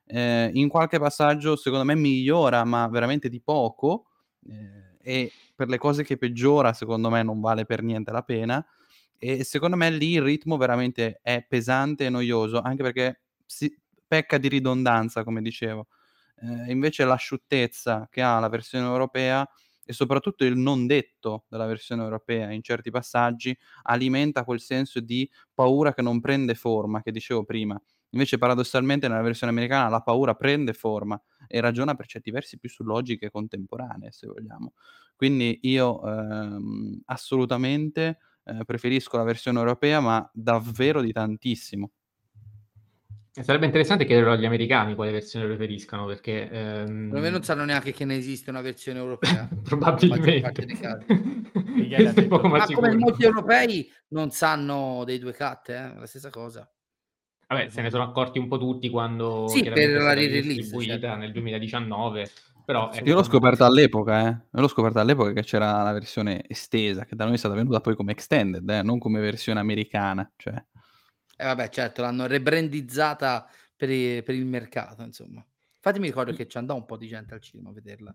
[0.06, 4.06] Eh, in qualche passaggio, secondo me, migliora, ma veramente di poco.
[4.48, 8.64] eh, e per le cose che peggiora, secondo me, non vale per niente la pena.
[9.18, 13.74] E secondo me lì il ritmo veramente è pesante e noioso, anche perché si
[14.06, 15.88] pecca di ridondanza, come dicevo.
[16.42, 19.46] Eh, invece l'asciuttezza che ha la versione europea
[19.90, 25.28] e soprattutto il non detto della versione europea in certi passaggi alimenta quel senso di
[25.52, 27.80] paura che non prende forma, che dicevo prima.
[28.12, 32.68] Invece paradossalmente nella versione americana la paura prende forma e ragiona per certi versi più
[32.68, 34.72] su logiche contemporanee, se vogliamo.
[35.16, 41.90] Quindi io ehm, assolutamente eh, preferisco la versione europea, ma davvero di tantissimo.
[43.42, 46.50] Sarebbe interessante chiederlo agli americani quale versione preferiscano, perché...
[46.50, 49.48] ehm, Secondo me non sanno neanche che ne esiste una versione europea.
[49.62, 50.66] Probabilmente.
[52.30, 55.92] Ma come molti europei non sanno dei due cut, eh?
[55.98, 56.68] la stessa cosa.
[57.48, 61.16] Vabbè, se ne sono accorti un po' tutti quando Sì, per la distribuita certo.
[61.16, 62.30] nel 2019,
[62.64, 64.30] però ecco, Io l'ho scoperta all'epoca, eh.
[64.30, 67.80] Io l'ho scoperta all'epoca che c'era la versione estesa, che da noi è stata venuta
[67.80, 70.30] poi come extended, eh, non come versione americana.
[70.36, 70.64] Cioè.
[71.40, 75.42] E vabbè, certo, l'hanno rebrandizzata per, i- per il mercato, insomma.
[75.76, 78.14] Infatti mi ricordo che ci andò un po' di gente al cinema a vederla.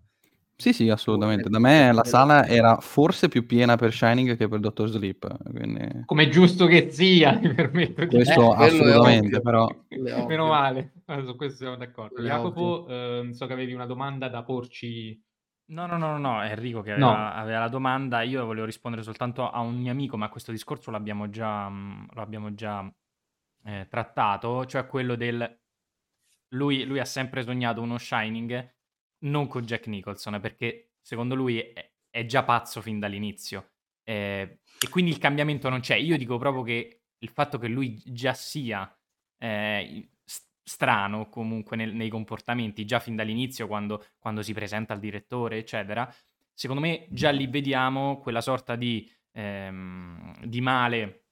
[0.54, 1.48] Sì, sì, assolutamente.
[1.50, 5.50] Da me la sala era forse più piena per Shining che per Dottor Sleep.
[5.50, 6.02] Quindi...
[6.04, 9.68] come è giusto che sia, mi permetto di Questo Eh, assolutamente, però...
[9.88, 12.14] Meno male, allora, su questo siamo d'accordo.
[12.14, 15.20] Quello Jacopo, ehm, so che avevi una domanda da porci.
[15.68, 17.08] No, no, no, no, no, è Enrico che No.
[17.08, 18.22] aveva, aveva la domanda.
[18.22, 22.22] Io volevo rispondere soltanto a un mio amico, ma questo discorso l'abbiamo già, mh, lo
[22.22, 22.88] abbiamo già
[23.66, 25.60] eh, trattato, cioè quello del...
[26.54, 28.74] Lui, lui ha sempre sognato uno Shining
[29.24, 33.72] non con Jack Nicholson, perché secondo lui è, è già pazzo fin dall'inizio.
[34.04, 35.96] Eh, e quindi il cambiamento non c'è.
[35.96, 38.96] Io dico proprio che il fatto che lui già sia
[39.38, 40.10] eh,
[40.62, 46.12] strano comunque nel- nei comportamenti, già fin dall'inizio quando, quando si presenta al direttore, eccetera,
[46.52, 51.25] secondo me già lì vediamo quella sorta di, ehm, di male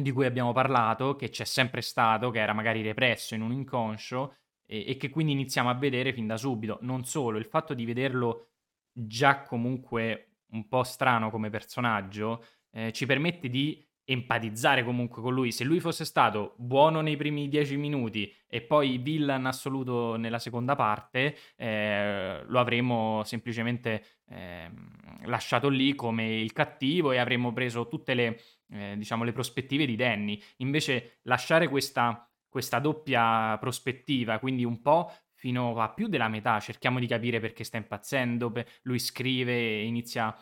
[0.00, 4.36] di cui abbiamo parlato, che c'è sempre stato, che era magari represso in un inconscio
[4.64, 6.78] e, e che quindi iniziamo a vedere fin da subito.
[6.82, 8.50] Non solo, il fatto di vederlo
[8.92, 15.52] già comunque un po' strano come personaggio eh, ci permette di empatizzare comunque con lui.
[15.52, 20.74] Se lui fosse stato buono nei primi dieci minuti e poi villain assoluto nella seconda
[20.74, 28.14] parte, eh, lo avremmo semplicemente ehm, lasciato lì come il cattivo e avremmo preso tutte
[28.14, 28.40] le,
[28.70, 30.40] eh, diciamo, le prospettive di Danny.
[30.58, 36.98] Invece lasciare questa, questa doppia prospettiva, quindi un po' fino a più della metà, cerchiamo
[36.98, 38.52] di capire perché sta impazzendo,
[38.82, 40.34] lui scrive e inizia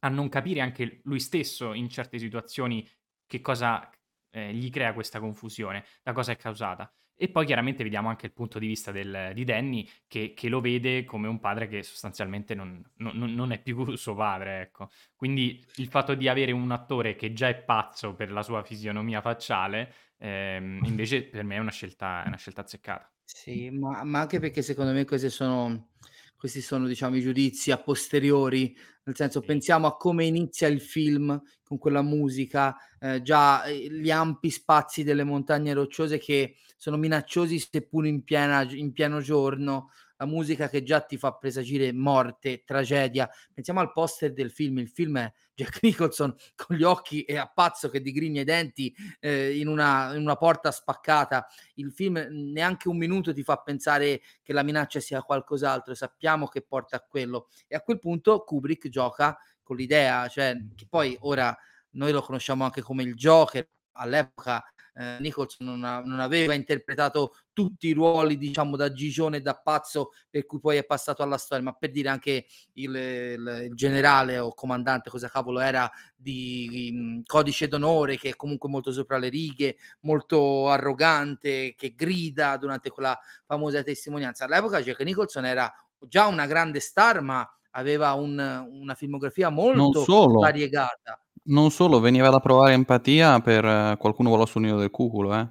[0.00, 2.86] a non capire anche lui stesso in certe situazioni
[3.26, 3.90] che cosa
[4.30, 6.92] eh, gli crea questa confusione, da cosa è causata.
[7.20, 10.60] E poi chiaramente vediamo anche il punto di vista del- di Danny che, che lo
[10.60, 14.88] vede come un padre che sostanzialmente non, non- non- è più suo padre, ecco.
[15.16, 19.20] Quindi il fatto di avere un attore che già è pazzo per la sua fisionomia
[19.20, 23.12] facciale, ehm, invece per me è una scelta, è una scelta azzeccata.
[23.24, 25.90] Sì, ma, ma anche perché secondo me questi sono,
[26.36, 29.44] questi sono diciamo, i giudizi a posteriori, nel senso Sì.
[29.44, 35.02] pensiamo a come inizia il film con quella musica, eh, già eh, gli ampi spazi
[35.04, 40.84] delle montagne rocciose che sono minacciosi seppur in, piena, in pieno giorno, la musica che
[40.84, 43.28] già ti fa presagire morte, tragedia.
[43.52, 47.50] Pensiamo al poster del film, il film è Jack Nicholson con gli occhi e a
[47.52, 51.46] pazzo che digrigna i denti eh, in, una, in una porta spaccata.
[51.74, 56.62] Il film neanche un minuto ti fa pensare che la minaccia sia qualcos'altro, sappiamo che
[56.62, 57.48] porta a quello.
[57.66, 61.56] E a quel punto Kubrick gioca con l'idea, cioè che poi ora
[61.90, 63.68] noi lo conosciamo anche come il Joker,
[63.98, 64.64] all'epoca
[64.98, 69.54] eh, Nicholson non, ha, non, aveva interpretato tutti i ruoli, diciamo, da gigione e da
[69.54, 73.74] pazzo per cui poi è passato alla storia, ma per dire anche il, il, il
[73.74, 79.18] generale o comandante, cosa cavolo era, di, mm, codice d'onore, che è comunque molto sopra
[79.18, 84.46] le righe, molto arrogante, che grida durante quella famosa testimonianza.
[84.46, 88.36] All'epoca Jack Nicholson era già una grande star, ma aveva un,
[88.68, 90.04] una filmografia molto
[90.40, 95.34] variegata non solo, veniva da provare empatia per eh, qualcuno vola sul nido del cuculo,
[95.34, 95.48] eh,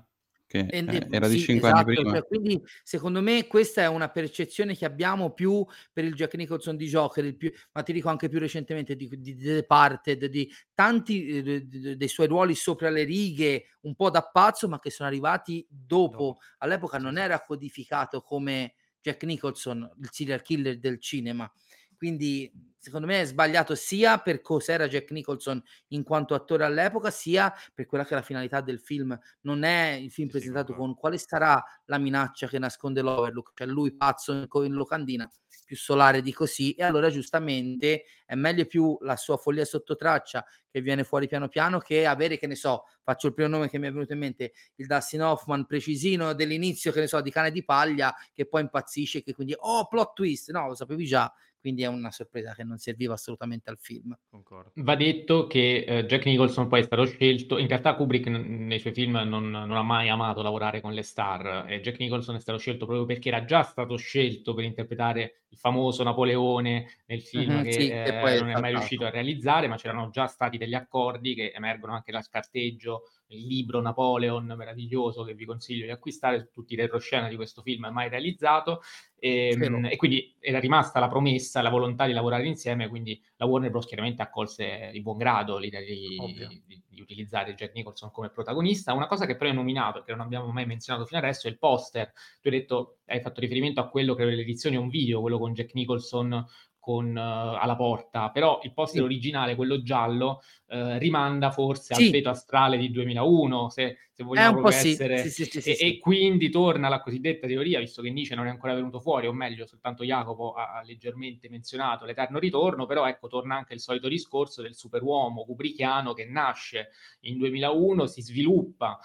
[0.47, 2.11] che E eh, era di sì, 5 anni esatto, prima.
[2.11, 6.77] cioè quindi secondo me questa è una percezione che abbiamo più per il Jack Nicholson
[6.77, 10.49] di Joker, il più ma ti dico anche più recentemente di di The Departed, di
[10.73, 11.59] tanti, ehm,
[11.95, 15.65] dei suoi ruoli sopra le righe, un po' da pazzo, ma che sono arrivati.
[15.69, 16.37] Dopo.
[16.59, 21.49] All'epoca non era codificato come Jack Nicholson, il serial killer del cinema.
[21.97, 27.53] Quindi secondo me è sbagliato sia per cos'era Jack Nicholson in quanto attore all'epoca, sia
[27.73, 29.17] per quella che è la finalità del film.
[29.41, 33.93] Non è il film presentato con quale sarà la minaccia che nasconde l'Overlook, cioè lui
[33.95, 35.29] pazzo in locandina,
[35.65, 40.45] più solare di così, e allora giustamente è meglio più la sua follia sotto traccia
[40.69, 43.77] che viene fuori piano piano che avere, che ne so, faccio il primo nome che
[43.79, 47.51] mi è venuto in mente, il Dustin Hoffman precisino dell'inizio, che ne so, di Cane
[47.51, 51.31] di paglia, che poi impazzisce che quindi: "Oh, plot twist!" No, lo sapevi già,
[51.67, 54.17] quindi è una sorpresa che non serviva assolutamente al film.
[54.29, 54.71] Concordo.
[54.75, 58.79] Va detto che eh, Jack Nicholson poi è stato scelto, in realtà Kubrick n- nei
[58.79, 62.39] suoi film non, non ha mai amato lavorare con le star e Jack Nicholson è
[62.39, 67.55] stato scelto proprio perché era già stato scelto per interpretare il famoso Napoleone nel film
[67.55, 70.09] Mh-mh, che sì, che eh, poi è non è mai riuscito a realizzare, ma c'erano
[70.09, 75.45] già stati degli accordi che emergono anche dal carteggio, il libro Napoleon meraviglioso che vi
[75.45, 78.81] consiglio di acquistare su tutti i retroscena di questo film mai realizzato
[79.19, 79.79] e, Vero.
[79.87, 83.85] e quindi era rimasta la promessa, la volontà di lavorare insieme, quindi la Warner Bros.
[83.85, 86.17] chiaramente accolse di buon grado l'idea di,
[86.65, 88.93] di- di utilizzare Jack Nicholson come protagonista.
[88.93, 91.59] Una cosa che però hai nominato, che non abbiamo mai menzionato fino adesso, è il
[91.59, 92.11] poster.
[92.41, 95.53] Tu hai detto, hai fatto riferimento a quello che era l'edizione un video, quello con
[95.53, 96.45] Jack Nicholson
[96.87, 99.05] con, eh, alla porta, però il poster Sì.
[99.05, 102.09] originale, quello giallo, eh, rimanda forse al Sì.
[102.11, 104.61] feto astrale di 2001, se, se vogliamo
[104.93, 105.17] essere...
[105.17, 105.43] Sì,
[105.83, 109.27] E, e quindi torna la cosiddetta teoria, visto che Nietzsche non è ancora venuto fuori,
[109.27, 113.81] o meglio, soltanto Jacopo ha, ha leggermente menzionato l'eterno ritorno, però ecco, torna anche il
[113.81, 118.97] solito discorso del superuomo kubrickiano che nasce in 2001, si sviluppa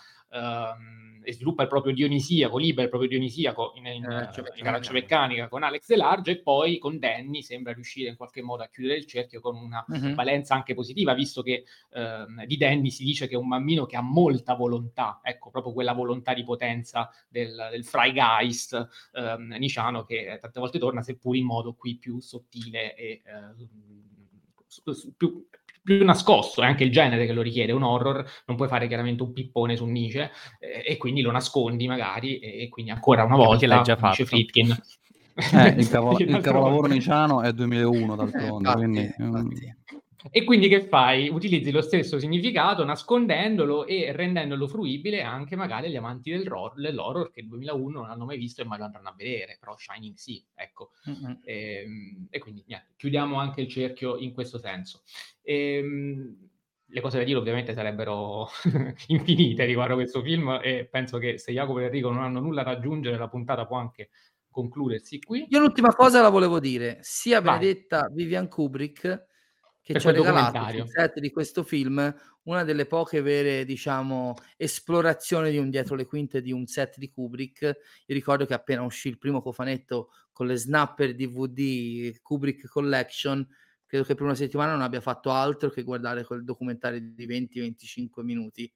[1.24, 5.48] e sviluppa il proprio dionisiaco, libera il proprio dionisiaco in, in, Arancia in Meccanica.
[5.48, 9.06] Con Alex Delarge e poi con Danny sembra riuscire in qualche modo a chiudere il
[9.06, 10.14] cerchio con una Mh-mh.
[10.14, 13.96] valenza anche positiva, visto che ehm, di Danny si dice che è un bambino che
[13.96, 20.38] ha molta volontà, ecco, proprio quella volontà di potenza del, del Freigeist ehm, niciano che
[20.40, 23.68] tante volte torna, seppur in modo qui più sottile e eh,
[25.16, 25.46] più,
[25.82, 29.22] più nascosto, è anche il genere che lo richiede, un horror, non puoi fare chiaramente
[29.22, 30.30] un pippone su Nietzsche
[30.60, 34.24] eh, e quindi lo nascondi magari e, e quindi ancora una volta l'hai già dice
[34.24, 34.24] fatto.
[34.24, 34.70] Friedkin.
[35.52, 36.88] Eh, il, cavolo- il volta.
[36.88, 39.14] niciano è 2001 Eh, d'altronde, infatti, quindi...
[39.22, 39.76] mm, infatti.
[40.30, 41.28] E quindi che fai?
[41.28, 47.30] Utilizzi lo stesso significato nascondendolo e rendendolo fruibile anche magari agli amanti del ro- dell'horror
[47.30, 50.14] che nel 2001 non hanno mai visto e mai lo andranno a vedere, però Shining
[50.16, 50.90] sì, ecco.
[51.04, 51.40] Mh-mh.
[51.44, 55.02] Ehm, E, quindi niente, chiudiamo anche il cerchio in questo senso.
[55.42, 56.48] Ehm,
[56.86, 58.48] le cose da dire ovviamente sarebbero
[59.08, 62.62] infinite riguardo a questo film e penso che se Jacopo e Enrico non hanno nulla
[62.62, 64.10] da aggiungere la puntata può anche
[64.50, 65.46] concludersi qui.
[65.48, 67.58] Io l'ultima cosa la volevo dire, sia Vai.
[67.58, 69.30] benedetta Vivian Kubrick
[69.82, 72.14] che ci ha regalato sul set di questo film
[72.44, 77.10] una delle poche vere, diciamo, esplorazioni di un dietro le quinte di un set di
[77.10, 77.62] Kubrick.
[77.62, 83.46] Io ricordo che appena uscì il primo cofanetto con le snapper DVD Kubrick Collection,
[83.86, 88.22] credo che per una settimana non abbia fatto altro che guardare quel documentario di 20-25
[88.22, 88.72] minuti.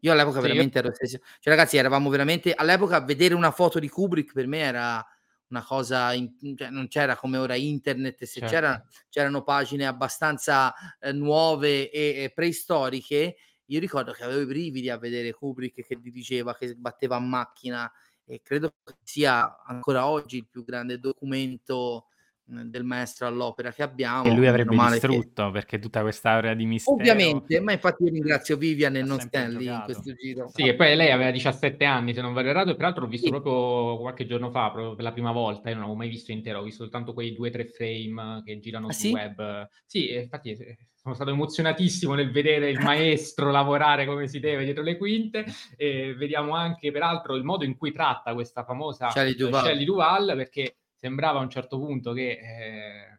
[0.00, 3.78] Io all'epoca Sì, io- veramente ero ossesio cioè ragazzi eravamo veramente all'epoca vedere una foto
[3.78, 5.02] di Kubrick per me era
[5.48, 8.44] una cosa in cioè non c'era come ora internet, se Certo.
[8.44, 13.36] c'era c'erano pagine abbastanza, ehm, nuove e e preistoriche.
[13.66, 17.90] Io ricordo che avevo i brividi a vedere Kubrick che dirigeva, che batteva a macchina
[18.24, 22.08] e credo che sia ancora oggi il più grande documento
[22.46, 24.24] del maestro all'opera che abbiamo.
[24.24, 25.50] E lui avrebbe distrutto che...
[25.50, 26.96] perché tutta questa area di mistero.
[26.96, 29.78] Ovviamente, ma infatti io ringrazio Vivian e non Stanley giocato.
[29.78, 30.48] in questo giro.
[30.54, 33.26] Sì, e poi lei aveva 17 anni, se non vado errato, e peraltro l'ho visto
[33.26, 33.32] sì.
[33.32, 35.68] proprio qualche giorno fa, proprio per la prima volta.
[35.68, 38.58] Io non l'avevo mai visto intero, ho visto soltanto quei due o tre frame che
[38.60, 39.12] girano ah, sul sì?
[39.12, 39.68] web.
[39.84, 44.82] Sì, infatti eh, sono stato emozionatissimo nel vedere il maestro lavorare come si deve dietro
[44.82, 45.44] le quinte
[45.76, 50.32] e vediamo anche peraltro il modo in cui tratta questa famosa Shelley Duval, Shelley Duval
[50.34, 53.18] perché sembrava a un certo punto che eh,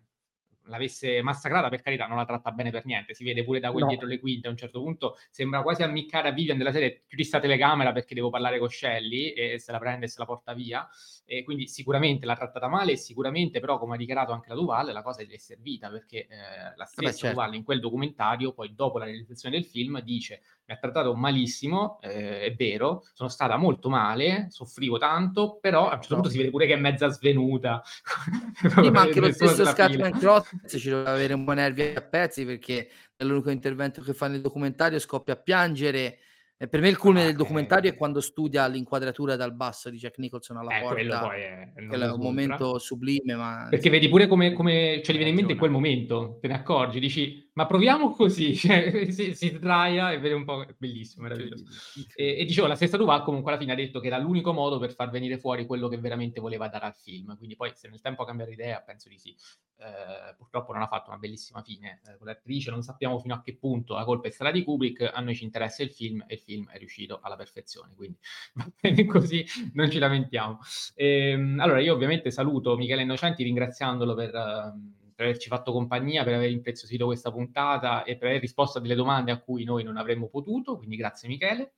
[0.67, 3.13] l'avesse massacrata, per carità, non la tratta bene per niente.
[3.13, 3.89] Si vede pure da quel no.
[3.89, 5.17] dietro le quinte a un certo punto.
[5.29, 9.29] Sembra quasi ammiccare a Vivian della serie chiudi sta telecamera perché devo parlare con Shelly
[9.29, 10.87] e se la prende e se la porta via.
[11.25, 14.91] E quindi sicuramente l'ha trattata male e sicuramente però, come ha dichiarato anche la Duval,
[14.91, 17.35] la cosa gli è servita perché eh, la stessa Beh, certo.
[17.35, 21.98] Duval in quel documentario, poi dopo la realizzazione del film, dice mi ha trattato malissimo,
[22.02, 26.38] eh, è vero, sono stata molto male, soffrivo tanto, però a un certo punto si
[26.38, 27.81] vede pure che è mezza svenuta.
[28.57, 32.44] Sì, ma anche lo stesso Scatman Cross ci doveva avere un po' nervi a pezzi
[32.44, 36.18] perché nell'unico intervento che fa nel documentario scoppia a piangere
[36.57, 39.91] e per me il culmine ah, del documentario eh, è quando studia l'inquadratura dal basso
[39.91, 41.19] di Jack Nicholson alla eh, porta.
[41.19, 43.35] Poi è, è un momento sublime.
[43.35, 43.68] Ma...
[43.69, 46.56] Perché vedi pure come, come cioè, gli viene in mente in quel momento, te ne
[46.56, 51.65] accorgi, dici ma proviamo così, cioè, si, si sdraia e vede un po', bellissimo, meraviglioso.
[52.13, 54.77] E, e, dicevo, la stessa Duval comunque alla fine ha detto che era l'unico modo
[54.77, 57.99] per far venire fuori quello che veramente voleva dare al film, quindi poi se nel
[57.99, 59.35] tempo ha cambiato idea, penso di sì.
[59.79, 63.41] Eh, purtroppo non ha fatto una bellissima fine eh, con l'attrice, non sappiamo fino a
[63.41, 66.35] che punto la colpa è stata di Kubrick, a noi ci interessa il film e
[66.35, 68.19] il film è riuscito alla perfezione, quindi
[68.53, 69.43] va bene così,
[69.73, 70.59] non ci lamentiamo.
[70.93, 74.35] E, ehm, allora io ovviamente saluto Michele Innocenti ringraziandolo per...
[74.35, 78.81] Uh, per averci fatto compagnia, per aver impreziosito questa puntata e per aver risposto a
[78.81, 80.77] delle domande a cui noi non avremmo potuto.
[80.77, 81.73] Quindi grazie Michele.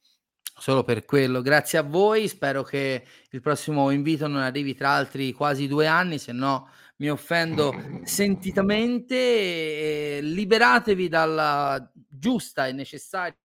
[0.57, 2.28] Solo per quello, grazie a voi.
[2.28, 7.10] Spero che il prossimo invito non arrivi tra altri quasi due anni, se no mi
[7.10, 10.20] offendo sentitamente.
[10.22, 13.38] Liberatevi dalla giusta e necessaria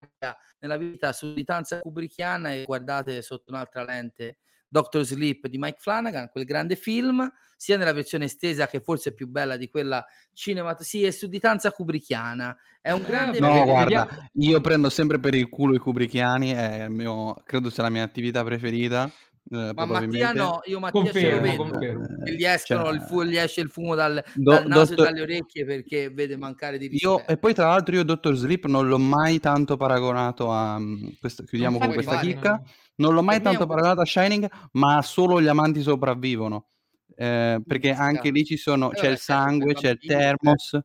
[0.58, 4.38] nella vita sudditanza kubrickiana e guardate sotto un'altra lente
[4.74, 9.14] Doctor Sleep di Mike Flanagan, quel grande film, sia nella versione estesa che forse è
[9.14, 10.98] più bella di quella cinematografica.
[10.98, 12.56] Sì, è sudditanza kubrickiana.
[12.80, 13.64] È un grande No, film.
[13.66, 18.02] guarda, io prendo sempre per il culo i kubricchiani, è mio, credo sia la mia
[18.02, 19.08] attività preferita.
[19.50, 23.22] Eh, ma Mattia no, io Mattia confermo, ce lo vedo gli, escono, cioè, il fu-
[23.24, 25.06] gli esce il fumo dal, do, dal naso dottor...
[25.06, 27.18] e dalle orecchie perché vede mancare di rispetto.
[27.18, 31.08] Io, e poi tra l'altro io Dottor Sleep non l'ho mai tanto paragonato a mm,
[31.20, 32.52] questo, chiudiamo con questa chicca.
[32.52, 32.64] no?
[32.96, 36.68] non l'ho mai tanto paragonato a Shining ma solo gli amanti sopravvivono.
[37.16, 40.78] Eh, perché anche lì ci sono, c'è il sangue, c'è il termos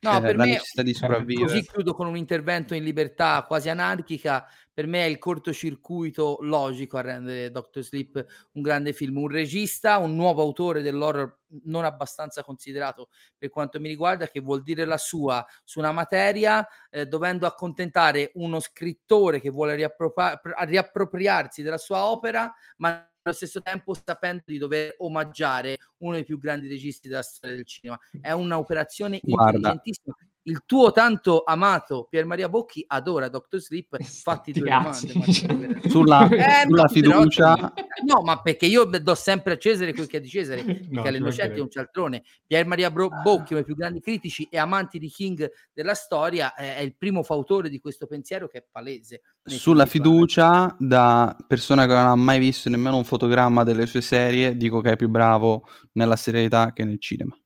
[0.00, 1.46] No, per la me, necessità di sopravvivere.
[1.46, 4.46] Così chiudo con un intervento in libertà quasi anarchica.
[4.72, 9.16] Per me è il cortocircuito logico a rendere Doctor Sleep un grande film.
[9.16, 13.08] Un regista, un nuovo autore dell'horror non abbastanza considerato
[13.38, 18.32] per quanto mi riguarda, che vuol dire la sua su una materia, eh, dovendo accontentare
[18.34, 24.58] uno scrittore che vuole riappropri- riappropriarsi della sua opera, ma allo stesso tempo sapendo di
[24.58, 27.98] dover omaggiare uno dei più grandi registi della storia del cinema.
[28.20, 30.16] È un'operazione intelligentissima
[30.46, 34.00] il tuo tanto amato Pier Maria Bocchi adora Doctor Sleep.
[34.02, 35.80] Fatti due domande.
[35.88, 37.54] sulla, eh, sulla fiducia.
[37.56, 37.72] Però,
[38.04, 40.62] no, ma perché io do sempre a Cesare quel che è di Cesare.
[40.62, 42.22] No, Michele Innocenti è un cialtrone.
[42.46, 46.54] Pier Maria Bro- Bocchi, uno dei più grandi critici e amanti di King della storia,
[46.54, 49.22] è il primo fautore di questo pensiero che è palese.
[49.44, 54.56] Sulla fiducia, da persona che non ha mai visto nemmeno un fotogramma delle sue serie,
[54.56, 57.36] dico che è più bravo nella serietà che nel cinema.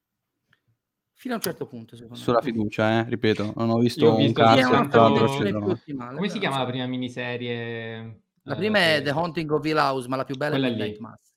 [1.21, 2.51] Fino a un certo punto, secondo Sulla me.
[2.51, 3.05] fiducia, eh?
[3.11, 5.75] ripeto, non ho visto, ho visto un cazzo.
[6.15, 8.23] Come si chiama la prima miniserie?
[8.45, 10.71] La prima uh, è The Haunting of Hill House, ma la più bella Quella è
[10.71, 11.30] Midnight Mass.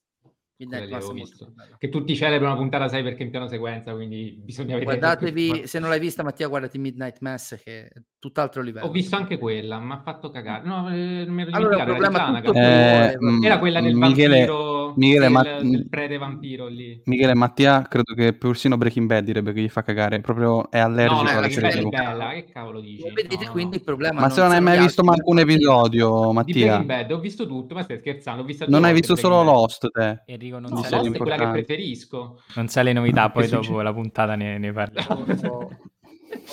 [1.78, 4.98] Che tutti celebrano la puntata 6 perché in piano sequenza, quindi bisogna vedere.
[4.98, 8.86] Guardatevi, se non l'hai vista Mattia, guardati Midnight Mass che è tutt'altro livello.
[8.86, 10.66] Ho visto anche quella, mi ha fatto cagare.
[10.66, 15.62] No, eh, mi ero allora, problema eh, era quella del Michele, vampiro, Michele, del, Matt...
[15.62, 17.02] del prete vampiro lì.
[17.04, 21.24] Michele Mattia, credo che persino Breaking Bad direbbe che gli fa cagare, proprio è allergico
[21.24, 23.12] no, alla serie è bella, che cavolo dici?
[23.12, 26.54] Vedete no, quindi il problema Ma se non hai mai visto manco un episodio, Mattia.
[26.54, 30.22] Di Breaking Bad ho visto tutto, ma stai scherzando, Non hai visto solo Lost te?
[30.28, 32.42] Enrico non no, Lost è quella che preferisco.
[32.56, 35.26] Non sai le novità, poi dopo la puntata ne, ne parliamo.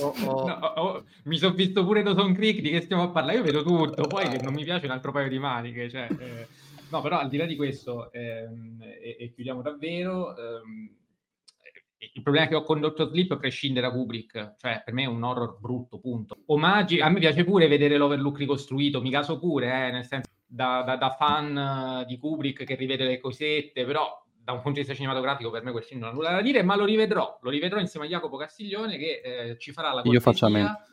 [0.00, 0.46] Oh, oh.
[0.46, 3.38] No, oh, mi sono visto pure Dawson Creek di che stiamo a parlare.
[3.38, 5.88] Io vedo tutto, poi che non mi piace un altro paio di maniche.
[5.88, 6.46] Cioè, eh,
[6.90, 10.36] no, però al di là di questo, ehm, e, e, chiudiamo davvero.
[10.36, 10.94] Ehm,
[12.14, 13.08] il problema che ho con Dr.
[13.10, 16.36] Sleep prescinde da Kubrick, cioè per me è un horror brutto, punto.
[16.46, 20.82] Omaggi, a me piace pure vedere l'overlook ricostruito, mi caso pure, eh, nel senso da,
[20.82, 24.94] da, da fan di Kubrick che rivede le cosette, però da un punto di vista
[24.94, 27.78] cinematografico per me quel film non ha nulla da dire, ma lo rivedrò, lo rivedrò
[27.78, 30.84] insieme a Jacopo Castiglione che eh, ci farà la cortesia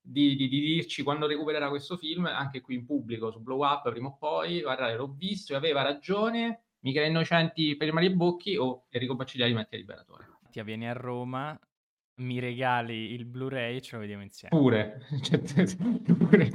[0.00, 3.90] di, di, di dirci quando recupererà questo film, anche qui in pubblico su Blow Up
[3.90, 8.56] prima o poi, guardate l'ho visto e aveva ragione, Michele Innocenti per i Mari Bocchi
[8.56, 10.26] o Enrico Baccigliari Mattia Liberatore.
[10.50, 11.58] Ti vieni a Roma,
[12.18, 14.56] mi regali il Blu-ray, ce lo vediamo insieme.
[14.56, 15.40] Pure, cioè,
[16.16, 16.50] pure.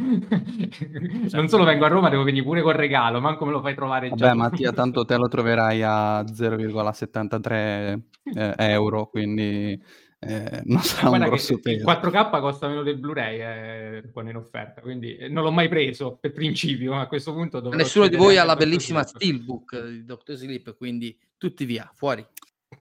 [1.31, 4.09] non solo vengo a Roma, devo venire pure col regalo, manco me lo fai trovare
[4.09, 4.27] già.
[4.27, 7.99] Vabbè, Mattia, tanto te lo troverai a 0,73
[8.35, 9.81] eh, euro, quindi
[10.19, 11.91] eh, non sarà un Guarda grosso che il peso.
[11.91, 15.69] 4K costa meno del Blu-ray eh, quando è in offerta, quindi eh, non l'ho mai
[15.69, 16.93] preso per principio.
[16.93, 20.33] A questo punto dovrò Nessuno di voi ha la bellissima steelbook di Dr.
[20.33, 22.25] Sleep, quindi tutti via, fuori.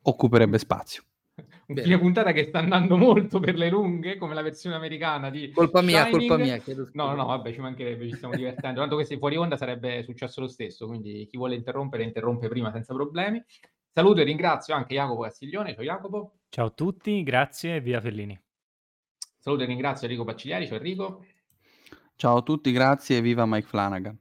[0.03, 1.03] Occuperebbe spazio.
[1.65, 1.83] Un Bene.
[1.87, 5.81] fine puntata che sta andando molto per le lunghe, come la versione americana di Colpa
[5.81, 6.29] mia, Shining.
[6.29, 6.57] colpa mia.
[6.59, 8.81] chiedo No, no, vabbè, ci mancherebbe, ci stiamo divertendo.
[8.81, 12.73] Tanto che se fuori onda sarebbe successo lo stesso, quindi chi vuole interrompere, interrompe prima
[12.73, 13.43] senza problemi.
[13.95, 16.33] Saluto e ringrazio anche Jacopo Castiglione, ciao Jacopo.
[16.49, 18.39] Ciao a tutti, grazie e via Fellini.
[19.39, 21.25] Saluto e ringrazio Enrico Baccigliari, ciao Enrico.
[22.17, 24.19] Ciao a tutti, grazie e viva Mike Flanagan.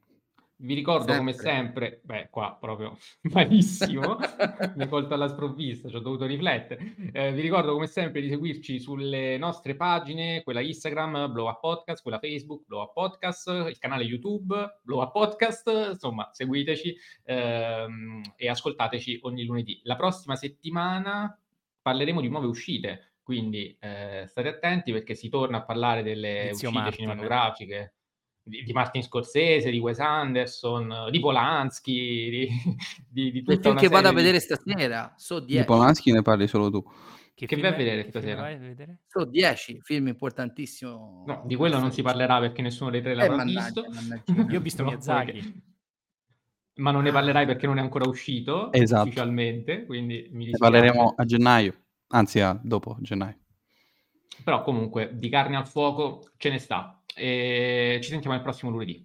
[0.62, 1.50] Vi ricordo come Sempre.
[1.50, 2.96] sempre, beh, qua proprio
[3.32, 4.16] malissimo,
[4.76, 6.94] mi colto alla sprovvista, ci ho dovuto riflettere.
[7.12, 12.00] Eh, vi ricordo come sempre di seguirci sulle nostre pagine, quella Instagram, Blow Up Podcast,
[12.02, 18.48] quella Facebook, Blow Up Podcast, il canale YouTube, Blow Up Podcast, insomma, seguiteci ehm, e
[18.48, 19.80] ascoltateci ogni lunedì.
[19.82, 21.36] La prossima settimana
[21.82, 26.54] parleremo di nuove uscite, quindi eh, state attenti perché si torna a parlare delle Di
[26.54, 26.92] zio uscite Martin.
[26.92, 27.94] cinematografiche
[28.42, 31.92] di, di Martin Scorsese, di Wes Anderson, di Polanski,
[32.30, 32.48] di,
[33.08, 35.64] di, di Il tutta film una che vado a di- vedere stasera, so Di 10.
[35.66, 36.82] Polanski ne parli solo tu.
[37.34, 38.40] Che, Che film vai a vedere film stasera?
[38.42, 38.98] vai a vedere?
[39.06, 41.24] So 10, film importantissimo.
[41.26, 44.00] No, di quello non si parlerà perché nessuno dei tre Eh, l'avrà mannaggia, visto.
[44.32, 44.52] mannaggia.
[44.52, 45.32] Io ho visto Miyazaki.
[45.32, 45.52] perché-
[46.74, 49.02] Ma non ne parlerai perché non è ancora uscito Esatto.
[49.02, 51.74] ufficialmente, quindi mi Ne parleremo a gennaio,
[52.08, 53.36] anzi a dopo gennaio.
[54.44, 57.01] Però comunque di carne al fuoco ce ne sta.
[57.14, 59.04] E ci sentiamo il prossimo lunedì.